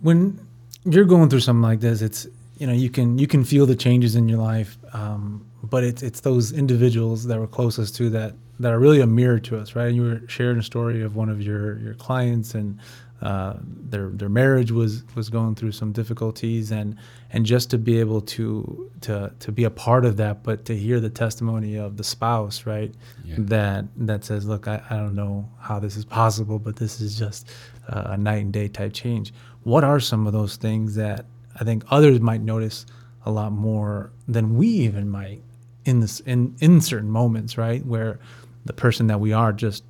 when 0.00 0.46
you're 0.84 1.04
going 1.04 1.28
through 1.28 1.40
something 1.40 1.62
like 1.62 1.80
this, 1.80 2.02
it's 2.02 2.26
you 2.58 2.66
know 2.66 2.72
you 2.72 2.90
can 2.90 3.18
you 3.18 3.26
can 3.26 3.44
feel 3.44 3.66
the 3.66 3.76
changes 3.76 4.16
in 4.16 4.28
your 4.28 4.38
life, 4.38 4.76
um, 4.92 5.46
but 5.62 5.84
it's 5.84 6.02
it's 6.02 6.20
those 6.20 6.52
individuals 6.52 7.26
that 7.26 7.38
were 7.38 7.46
closest 7.46 7.96
to 7.96 8.10
that 8.10 8.34
that 8.58 8.72
are 8.72 8.78
really 8.78 9.00
a 9.00 9.06
mirror 9.06 9.38
to 9.40 9.58
us, 9.58 9.74
right? 9.74 9.88
And 9.88 9.96
you 9.96 10.02
were 10.02 10.22
sharing 10.28 10.58
a 10.58 10.62
story 10.62 11.02
of 11.02 11.16
one 11.16 11.28
of 11.28 11.40
your 11.40 11.78
your 11.78 11.94
clients 11.94 12.54
and 12.54 12.78
uh, 13.22 13.54
their 13.62 14.08
their 14.08 14.30
marriage 14.30 14.70
was 14.70 15.02
was 15.14 15.28
going 15.28 15.54
through 15.54 15.72
some 15.72 15.92
difficulties 15.92 16.70
and 16.70 16.96
and 17.30 17.44
just 17.44 17.68
to 17.70 17.76
be 17.76 18.00
able 18.00 18.22
to 18.22 18.90
to 19.02 19.30
to 19.40 19.52
be 19.52 19.64
a 19.64 19.70
part 19.70 20.06
of 20.06 20.16
that 20.16 20.42
but 20.42 20.64
to 20.64 20.74
hear 20.74 21.00
the 21.00 21.10
testimony 21.10 21.76
of 21.76 21.98
the 21.98 22.04
spouse 22.04 22.64
right 22.64 22.94
yeah. 23.22 23.34
that 23.38 23.84
that 23.94 24.24
says 24.24 24.46
look 24.46 24.66
I, 24.66 24.82
I 24.88 24.96
don't 24.96 25.14
know 25.14 25.46
how 25.58 25.78
this 25.78 25.96
is 25.96 26.04
possible 26.06 26.58
but 26.58 26.76
this 26.76 27.02
is 27.02 27.18
just 27.18 27.46
a 27.88 28.16
night 28.16 28.42
and 28.42 28.52
day 28.52 28.68
type 28.68 28.94
change 28.94 29.34
what 29.64 29.84
are 29.84 30.00
some 30.00 30.26
of 30.26 30.32
those 30.32 30.56
things 30.56 30.94
that 30.94 31.26
I 31.58 31.64
think 31.64 31.84
others 31.90 32.20
might 32.20 32.40
notice 32.40 32.86
a 33.24 33.30
lot 33.30 33.52
more 33.52 34.10
than 34.26 34.56
we 34.56 34.68
even 34.68 35.08
might 35.08 35.42
in 35.84 36.00
this 36.00 36.20
in 36.20 36.56
in 36.60 36.80
certain 36.80 37.10
moments, 37.10 37.58
right? 37.58 37.84
Where 37.84 38.18
the 38.64 38.72
person 38.72 39.08
that 39.08 39.20
we 39.20 39.32
are 39.32 39.52
just 39.52 39.84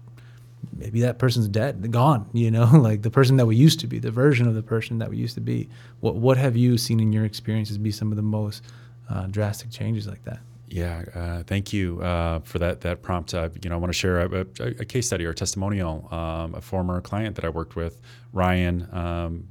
maybe 0.77 1.01
that 1.01 1.19
person's 1.19 1.49
dead, 1.49 1.91
gone, 1.91 2.29
you 2.33 2.51
know, 2.51 2.65
like 2.75 3.03
the 3.03 3.11
person 3.11 3.37
that 3.37 3.47
we 3.47 3.57
used 3.57 3.81
to 3.81 3.87
be, 3.87 3.99
the 3.99 4.11
version 4.11 4.47
of 4.47 4.55
the 4.55 4.63
person 4.63 4.99
that 4.99 5.11
we 5.11 5.17
used 5.17 5.35
to 5.35 5.41
be. 5.41 5.69
What 6.01 6.17
what 6.17 6.37
have 6.37 6.57
you 6.57 6.79
seen 6.79 7.01
in 7.01 7.13
your 7.13 7.25
experiences 7.25 7.79
be 7.79 7.91
some 7.91 8.11
of 8.11 8.17
the 8.17 8.23
most 8.23 8.63
uh, 9.09 9.27
drastic 9.27 9.71
changes 9.71 10.07
like 10.07 10.25
that? 10.25 10.41
Yeah, 10.69 11.03
uh, 11.15 11.43
thank 11.43 11.73
you 11.73 12.01
uh, 12.01 12.39
for 12.41 12.61
that 12.61 12.81
that 12.83 13.03
prompt. 13.03 13.35
Uh, 13.35 13.49
you 13.63 13.69
know, 13.69 13.77
I 13.77 13.79
want 13.79 13.93
to 13.93 13.99
share 13.99 14.21
a, 14.21 14.47
a, 14.61 14.67
a, 14.67 14.85
case 14.85 15.09
study 15.09 15.27
or 15.27 15.31
a 15.31 15.35
testimonial. 15.35 16.07
Um, 16.13 16.55
a 16.55 16.61
former 16.61 17.01
client 17.01 17.35
that 17.37 17.45
I 17.45 17.49
worked 17.49 17.75
with, 17.75 18.01
Ryan, 18.33 18.89
um, 18.93 19.49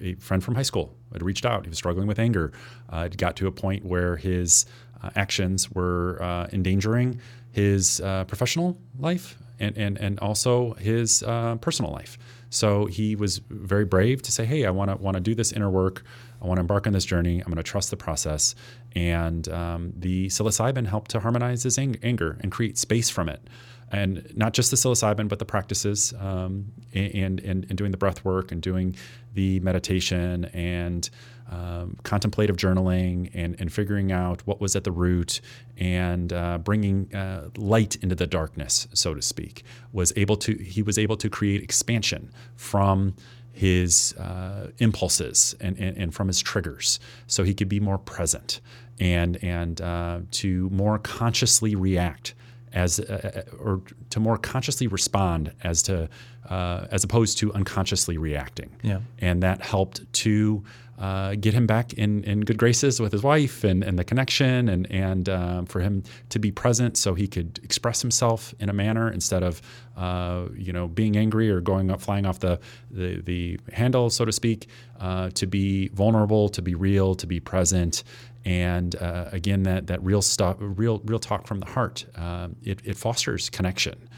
a 0.00 0.14
friend 0.14 0.42
from 0.42 0.54
high 0.54 0.62
school, 0.62 0.94
had 1.12 1.22
reached 1.22 1.46
out. 1.46 1.64
He 1.64 1.68
was 1.68 1.78
struggling 1.78 2.06
with 2.06 2.18
anger. 2.18 2.52
Uh, 2.90 3.08
it 3.10 3.16
got 3.16 3.36
to 3.36 3.46
a 3.46 3.52
point 3.52 3.84
where 3.84 4.16
his 4.16 4.66
uh, 5.02 5.10
actions 5.16 5.70
were 5.70 6.18
uh, 6.22 6.48
endangering 6.52 7.20
his 7.52 8.00
professional 8.26 8.78
life 8.98 9.38
and 9.58 9.76
and 9.78 9.98
and 9.98 10.18
also 10.20 10.74
his 10.74 11.22
personal 11.60 11.90
life. 11.90 12.18
So 12.50 12.86
he 12.86 13.16
was 13.16 13.38
very 13.50 13.84
brave 13.84 14.22
to 14.22 14.32
say, 14.32 14.44
"Hey, 14.44 14.64
I 14.66 14.70
want 14.70 14.90
to 14.90 14.96
want 14.96 15.16
to 15.16 15.20
do 15.20 15.34
this 15.34 15.52
inner 15.52 15.70
work. 15.70 16.04
I 16.42 16.46
want 16.46 16.58
to 16.58 16.60
embark 16.60 16.86
on 16.86 16.92
this 16.92 17.04
journey. 17.04 17.40
I'm 17.40 17.46
going 17.46 17.56
to 17.56 17.62
trust 17.62 17.90
the 17.90 17.96
process." 17.96 18.54
And 18.94 19.48
um, 19.48 19.92
the 19.96 20.28
psilocybin 20.28 20.86
helped 20.86 21.10
to 21.12 21.20
harmonize 21.20 21.64
his 21.64 21.78
ang- 21.78 21.98
anger 22.02 22.38
and 22.40 22.52
create 22.52 22.78
space 22.78 23.10
from 23.10 23.28
it. 23.28 23.46
And 23.90 24.32
not 24.36 24.52
just 24.52 24.70
the 24.70 24.76
psilocybin, 24.76 25.28
but 25.28 25.38
the 25.38 25.44
practices 25.44 26.12
um, 26.18 26.72
and, 26.92 27.40
and, 27.40 27.66
and 27.68 27.76
doing 27.76 27.92
the 27.92 27.96
breath 27.96 28.24
work 28.24 28.50
and 28.50 28.60
doing 28.60 28.96
the 29.34 29.60
meditation 29.60 30.46
and 30.46 31.08
um, 31.50 31.96
contemplative 32.02 32.56
journaling 32.56 33.30
and, 33.32 33.54
and 33.60 33.72
figuring 33.72 34.10
out 34.10 34.44
what 34.46 34.60
was 34.60 34.74
at 34.74 34.84
the 34.84 34.90
root 34.90 35.40
and 35.76 36.32
uh, 36.32 36.58
bringing 36.58 37.14
uh, 37.14 37.50
light 37.56 37.96
into 37.96 38.14
the 38.14 38.26
darkness, 38.26 38.88
so 38.92 39.14
to 39.14 39.22
speak, 39.22 39.62
was 39.92 40.12
able 40.16 40.36
to 40.38 40.54
he 40.54 40.82
was 40.82 40.98
able 40.98 41.16
to 41.16 41.30
create 41.30 41.62
expansion 41.62 42.32
from 42.56 43.14
his 43.52 44.12
uh, 44.14 44.68
impulses 44.78 45.54
and, 45.60 45.78
and, 45.78 45.96
and, 45.96 46.14
from 46.14 46.26
his 46.26 46.42
triggers. 46.42 47.00
So 47.26 47.42
he 47.42 47.54
could 47.54 47.70
be 47.70 47.80
more 47.80 47.96
present 47.96 48.60
and 48.98 49.42
and 49.42 49.80
uh, 49.80 50.20
to 50.32 50.68
more 50.70 50.98
consciously 50.98 51.74
react 51.74 52.34
as 52.76 53.00
uh, 53.00 53.44
uh, 53.48 53.56
or 53.64 53.80
to 54.10 54.20
more 54.20 54.38
consciously 54.38 54.86
respond 54.86 55.52
as 55.64 55.82
to 55.82 56.08
uh, 56.48 56.86
as 56.92 57.02
opposed 57.02 57.38
to 57.38 57.52
unconsciously 57.54 58.18
reacting. 58.18 58.70
Yeah. 58.82 59.00
And 59.18 59.42
that 59.42 59.62
helped 59.62 60.12
to 60.24 60.62
uh, 60.98 61.34
get 61.34 61.52
him 61.52 61.66
back 61.66 61.92
in, 61.94 62.24
in 62.24 62.40
good 62.40 62.56
graces 62.56 63.00
with 63.00 63.12
his 63.12 63.22
wife 63.22 63.64
and, 63.64 63.82
and 63.82 63.98
the 63.98 64.04
connection 64.04 64.68
and, 64.68 64.90
and 64.90 65.28
uh, 65.28 65.62
for 65.64 65.80
him 65.80 66.02
to 66.30 66.38
be 66.38 66.50
present 66.50 66.96
so 66.96 67.14
he 67.14 67.26
could 67.26 67.60
express 67.62 68.00
himself 68.00 68.54
in 68.60 68.68
a 68.68 68.72
manner 68.72 69.10
instead 69.10 69.42
of, 69.42 69.60
uh, 69.96 70.46
you 70.56 70.72
know, 70.72 70.88
being 70.88 71.16
angry 71.16 71.50
or 71.50 71.60
going 71.60 71.90
up, 71.90 72.00
flying 72.00 72.24
off 72.24 72.38
the, 72.38 72.58
the, 72.90 73.20
the 73.22 73.58
handle, 73.72 74.08
so 74.08 74.24
to 74.24 74.32
speak, 74.32 74.68
uh, 75.00 75.28
to 75.34 75.46
be 75.46 75.88
vulnerable, 75.88 76.48
to 76.48 76.62
be 76.62 76.74
real, 76.74 77.14
to 77.14 77.26
be 77.26 77.40
present. 77.40 78.02
And 78.46 78.94
uh, 78.94 79.28
again, 79.32 79.64
that, 79.64 79.88
that 79.88 80.02
real 80.04 80.22
stuff, 80.22 80.56
real, 80.60 81.02
real 81.04 81.18
talk 81.18 81.48
from 81.48 81.58
the 81.58 81.66
heart, 81.66 82.06
uh, 82.14 82.48
it, 82.62 82.80
it 82.84 82.96
fosters 82.96 83.50
connection. 83.50 84.08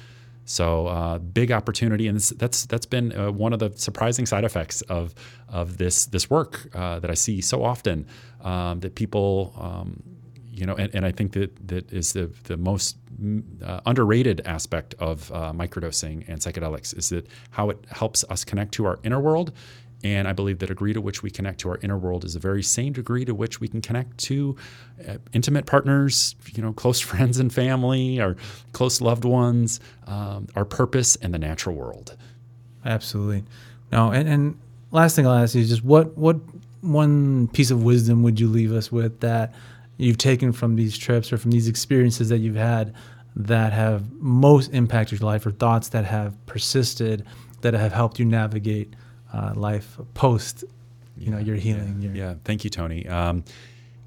So 0.44 0.86
uh, 0.86 1.18
big 1.18 1.50
opportunity, 1.50 2.08
and 2.08 2.16
this, 2.16 2.30
that's 2.30 2.64
that's 2.64 2.86
been 2.86 3.12
uh, 3.12 3.30
one 3.30 3.52
of 3.52 3.58
the 3.58 3.70
surprising 3.76 4.24
side 4.24 4.44
effects 4.44 4.80
of 4.82 5.14
of 5.46 5.76
this 5.76 6.06
this 6.06 6.30
work 6.30 6.74
uh, 6.74 7.00
that 7.00 7.10
I 7.10 7.14
see 7.14 7.42
so 7.42 7.62
often 7.62 8.06
um, 8.42 8.80
that 8.80 8.94
people. 8.94 9.54
Um, 9.58 10.02
you 10.50 10.66
know, 10.66 10.74
and, 10.74 10.92
and 10.92 11.06
I 11.06 11.12
think 11.12 11.34
that 11.34 11.68
that 11.68 11.92
is 11.92 12.14
the 12.14 12.30
the 12.44 12.56
most 12.56 12.96
uh, 13.62 13.80
underrated 13.86 14.40
aspect 14.44 14.94
of 14.98 15.30
uh, 15.32 15.52
microdosing 15.52 16.24
and 16.28 16.40
psychedelics 16.40 16.96
is 16.96 17.10
that 17.10 17.28
how 17.50 17.70
it 17.70 17.78
helps 17.90 18.24
us 18.28 18.44
connect 18.44 18.72
to 18.72 18.86
our 18.86 18.98
inner 19.04 19.20
world. 19.20 19.52
And 20.04 20.28
I 20.28 20.32
believe 20.32 20.60
the 20.60 20.66
degree 20.66 20.92
to 20.92 21.00
which 21.00 21.22
we 21.22 21.30
connect 21.30 21.60
to 21.60 21.70
our 21.70 21.78
inner 21.82 21.98
world 21.98 22.24
is 22.24 22.34
the 22.34 22.40
very 22.40 22.62
same 22.62 22.92
degree 22.92 23.24
to 23.24 23.34
which 23.34 23.60
we 23.60 23.66
can 23.66 23.82
connect 23.82 24.16
to 24.18 24.56
uh, 25.08 25.16
intimate 25.32 25.66
partners, 25.66 26.36
you 26.52 26.62
know, 26.62 26.72
close 26.72 27.00
friends 27.10 27.38
and 27.38 27.52
family, 27.52 28.20
our 28.20 28.36
close 28.72 29.00
loved 29.00 29.24
ones, 29.24 29.80
um, 30.06 30.46
our 30.54 30.64
purpose, 30.64 31.16
and 31.16 31.34
the 31.34 31.38
natural 31.38 31.74
world. 31.74 32.16
Absolutely. 32.84 33.44
No, 33.90 34.10
and, 34.10 34.28
and 34.28 34.58
last 34.92 35.16
thing 35.16 35.26
I'll 35.26 35.34
ask 35.34 35.54
you 35.54 35.62
is 35.62 35.68
just 35.68 35.84
what 35.84 36.16
what 36.16 36.36
one 36.80 37.48
piece 37.48 37.70
of 37.70 37.82
wisdom 37.82 38.22
would 38.22 38.38
you 38.38 38.46
leave 38.46 38.72
us 38.72 38.92
with 38.92 39.18
that 39.20 39.52
you've 39.96 40.18
taken 40.18 40.52
from 40.52 40.76
these 40.76 40.96
trips 40.96 41.32
or 41.32 41.38
from 41.38 41.50
these 41.50 41.66
experiences 41.66 42.28
that 42.28 42.38
you've 42.38 42.54
had 42.54 42.94
that 43.34 43.72
have 43.72 44.10
most 44.12 44.72
impacted 44.72 45.20
your 45.20 45.26
life 45.26 45.44
or 45.44 45.50
thoughts 45.50 45.88
that 45.88 46.04
have 46.04 46.34
persisted 46.46 47.24
that 47.62 47.74
have 47.74 47.92
helped 47.92 48.18
you 48.18 48.24
navigate 48.24 48.94
uh, 49.32 49.52
life 49.54 49.98
post 50.14 50.64
you 51.16 51.30
know 51.30 51.38
your 51.38 51.56
healing 51.56 51.96
yeah, 52.00 52.08
your, 52.08 52.16
yeah. 52.16 52.34
thank 52.44 52.64
you 52.64 52.70
tony 52.70 53.06
um, 53.08 53.44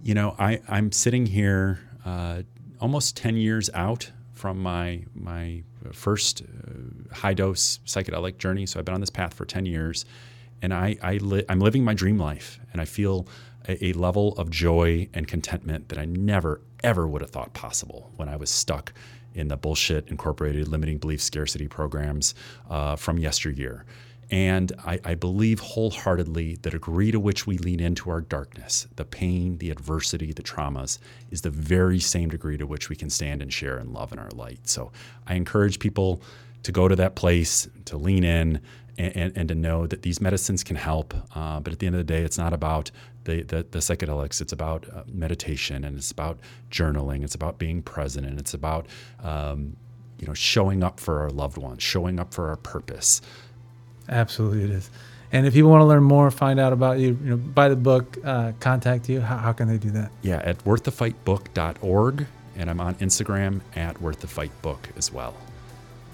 you 0.04 0.14
know 0.14 0.36
I, 0.40 0.62
i'm 0.68 0.92
sitting 0.92 1.26
here 1.26 1.80
uh, 2.06 2.42
almost 2.80 3.18
10 3.18 3.38
years 3.38 3.70
out 3.74 4.12
from 4.34 4.62
my 4.62 5.04
my 5.14 5.64
first 5.92 6.42
uh, 6.42 7.14
high 7.16 7.34
dose 7.34 7.80
psychedelic 7.86 8.38
journey 8.38 8.66
so 8.66 8.80
i've 8.80 8.86
been 8.86 8.96
on 8.96 9.02
this 9.02 9.10
path 9.10 9.34
for 9.34 9.46
10 9.46 9.66
years 9.66 10.06
and 10.62 10.74
I, 10.74 10.96
I 11.02 11.18
li- 11.18 11.46
I'm 11.50 11.60
living 11.60 11.84
my 11.84 11.94
dream 11.94 12.18
life, 12.18 12.60
and 12.72 12.82
I 12.82 12.86
feel 12.86 13.28
a, 13.68 13.88
a, 13.88 13.94
level 13.94 14.34
of 14.38 14.50
joy 14.50 15.08
and 15.14 15.28
contentment 15.28 15.90
that 15.90 15.98
I 15.98 16.06
never 16.06 16.62
ever 16.84 17.08
would 17.08 17.22
have 17.22 17.32
thought 17.32 17.54
possible 17.54 18.12
when 18.16 18.28
I 18.28 18.36
was 18.36 18.50
stuck 18.50 18.94
in 19.34 19.48
the 19.48 19.58
bullshit 19.58 20.08
incorporated 20.10 20.68
limiting 20.68 20.98
belief 20.98 21.22
scarcity 21.22 21.68
programs 21.68 22.34
uh, 22.70 22.96
from 22.96 23.18
yesteryear. 23.18 23.86
And 24.32 24.72
I, 24.86 24.98
I, 25.04 25.16
believe 25.16 25.60
wholeheartedly 25.60 26.56
the 26.62 26.70
degree 26.70 27.12
to 27.12 27.20
which 27.20 27.46
we 27.46 27.58
lean 27.58 27.82
into 27.82 28.10
our 28.10 28.22
darkness, 28.22 28.88
the 28.96 29.04
pain, 29.04 29.58
the 29.58 29.70
adversity, 29.70 30.32
the 30.32 30.42
traumas, 30.42 31.00
is 31.32 31.42
the 31.42 31.50
very 31.50 32.00
same 32.00 32.30
degree 32.30 32.58
to 32.58 32.66
which 32.66 32.88
we 32.88 32.96
can 32.96 33.10
stand 33.10 33.42
and 33.42 33.52
share 33.52 33.78
and 33.78 33.92
love 33.92 34.14
in 34.14 34.20
our 34.20 34.30
light. 34.30 34.70
So 34.70 34.94
I 35.28 35.36
encourage 35.36 35.80
people 35.80 36.22
to 36.64 36.72
go 36.72 36.88
to 36.88 36.96
that 36.96 37.16
place, 37.16 37.68
to 37.86 37.98
lean 37.98 38.24
in, 38.24 38.62
and, 38.98 39.34
and, 39.36 39.48
to 39.48 39.56
know 39.56 39.88
that 39.88 40.04
these 40.04 40.22
medicines 40.22 40.64
can 40.64 40.76
help. 40.76 41.14
Uh, 41.36 41.60
but 41.60 41.74
at 41.74 41.80
the 41.80 41.88
end 41.88 41.96
of 41.96 42.00
the 42.00 42.14
day, 42.14 42.22
it's 42.22 42.38
not 42.38 42.54
about 42.54 42.92
the, 43.24 43.42
the, 43.44 43.66
the 43.72 43.80
psychedelics. 43.80 44.42
It's 44.42 44.54
about 44.54 44.86
uh, 44.94 45.04
meditation 45.08 45.84
and 45.84 45.98
it's 45.98 46.12
about 46.12 46.40
journaling. 46.70 47.24
It's 47.24 47.36
about 47.36 47.58
being 47.58 47.82
present 47.82 48.26
and 48.26 48.40
it's 48.40 48.54
about 48.54 48.88
um, 49.24 49.76
you 50.20 50.28
know 50.28 50.34
showing 50.34 50.84
up 50.84 51.00
for 51.00 51.22
our 51.22 51.30
loved 51.30 51.58
ones, 51.58 51.82
showing 51.82 52.20
up 52.20 52.34
for 52.34 52.50
our 52.50 52.58
purpose. 52.58 53.22
Absolutely, 54.12 54.64
it 54.64 54.70
is. 54.70 54.90
And 55.32 55.48
if 55.48 55.54
people 55.54 55.72
want 55.72 55.82
to 55.82 55.86
learn 55.86 56.04
more, 56.04 56.30
find 56.30 56.60
out 56.60 56.74
about 56.74 57.00
you, 57.00 57.18
you 57.24 57.30
know, 57.32 57.38
buy 57.38 57.70
the 57.70 57.76
book, 57.76 58.18
uh, 58.24 58.52
contact 58.60 59.08
you, 59.08 59.22
how, 59.22 59.38
how, 59.38 59.54
can 59.54 59.70
they 59.70 59.78
do 59.78 59.90
that? 59.92 60.12
Yeah, 60.22 60.42
at 60.44 60.64
worththefightbook.org. 60.66 62.28
And 62.58 62.70
I'm 62.70 62.82
on 62.82 62.96
Instagram 62.96 63.62
at 63.78 63.96
worththefightbook 63.96 64.98
as 64.98 65.12
well 65.12 65.36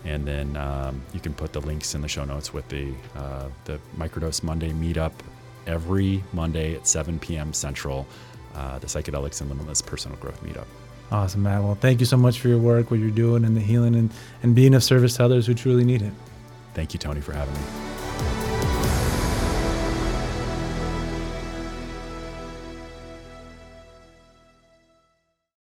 and 0.08 0.26
then 0.26 0.56
um, 0.56 1.02
you 1.14 1.20
can 1.20 1.34
put 1.34 1.54
the 1.54 1.62
links 1.62 1.94
in 1.94 2.02
the 2.02 2.08
show 2.08 2.24
notes 2.24 2.54
with 2.54 2.68
the 2.70 2.94
uh, 3.16 3.50
the 3.66 3.80
microdose 3.98 4.42
Monday 4.42 4.72
meetup 4.72 5.12
every 5.68 6.24
Monday 6.32 6.76
at 6.76 6.88
7 6.88 7.20
p.m. 7.20 7.52
Central, 7.52 8.08
uh, 8.56 8.80
the 8.80 8.88
psychedelics 8.88 9.42
and 9.42 9.50
limitless 9.50 9.82
personal 9.82 10.18
growth 10.18 10.42
meetup. 10.44 10.66
Awesome, 11.12 11.44
Matt. 11.44 11.62
Well, 11.62 11.76
thank 11.76 12.00
you 12.00 12.06
so 12.06 12.18
much 12.18 12.40
for 12.40 12.48
your 12.48 12.58
work, 12.58 12.90
what 12.90 13.00
you're 13.00 13.10
doing, 13.10 13.44
and 13.44 13.56
the 13.56 13.62
healing, 13.62 13.96
and, 13.96 14.10
and 14.44 14.56
being 14.56 14.74
of 14.74 14.84
service 14.84 15.18
to 15.18 15.26
others 15.26 15.46
who 15.46 15.54
truly 15.54 15.84
need 15.84 16.02
it. 16.02 16.14
Thank 16.78 16.94
you, 16.94 17.00
Tony, 17.00 17.22
for 17.22 17.34
having 17.34 17.56
me. 17.56 18.57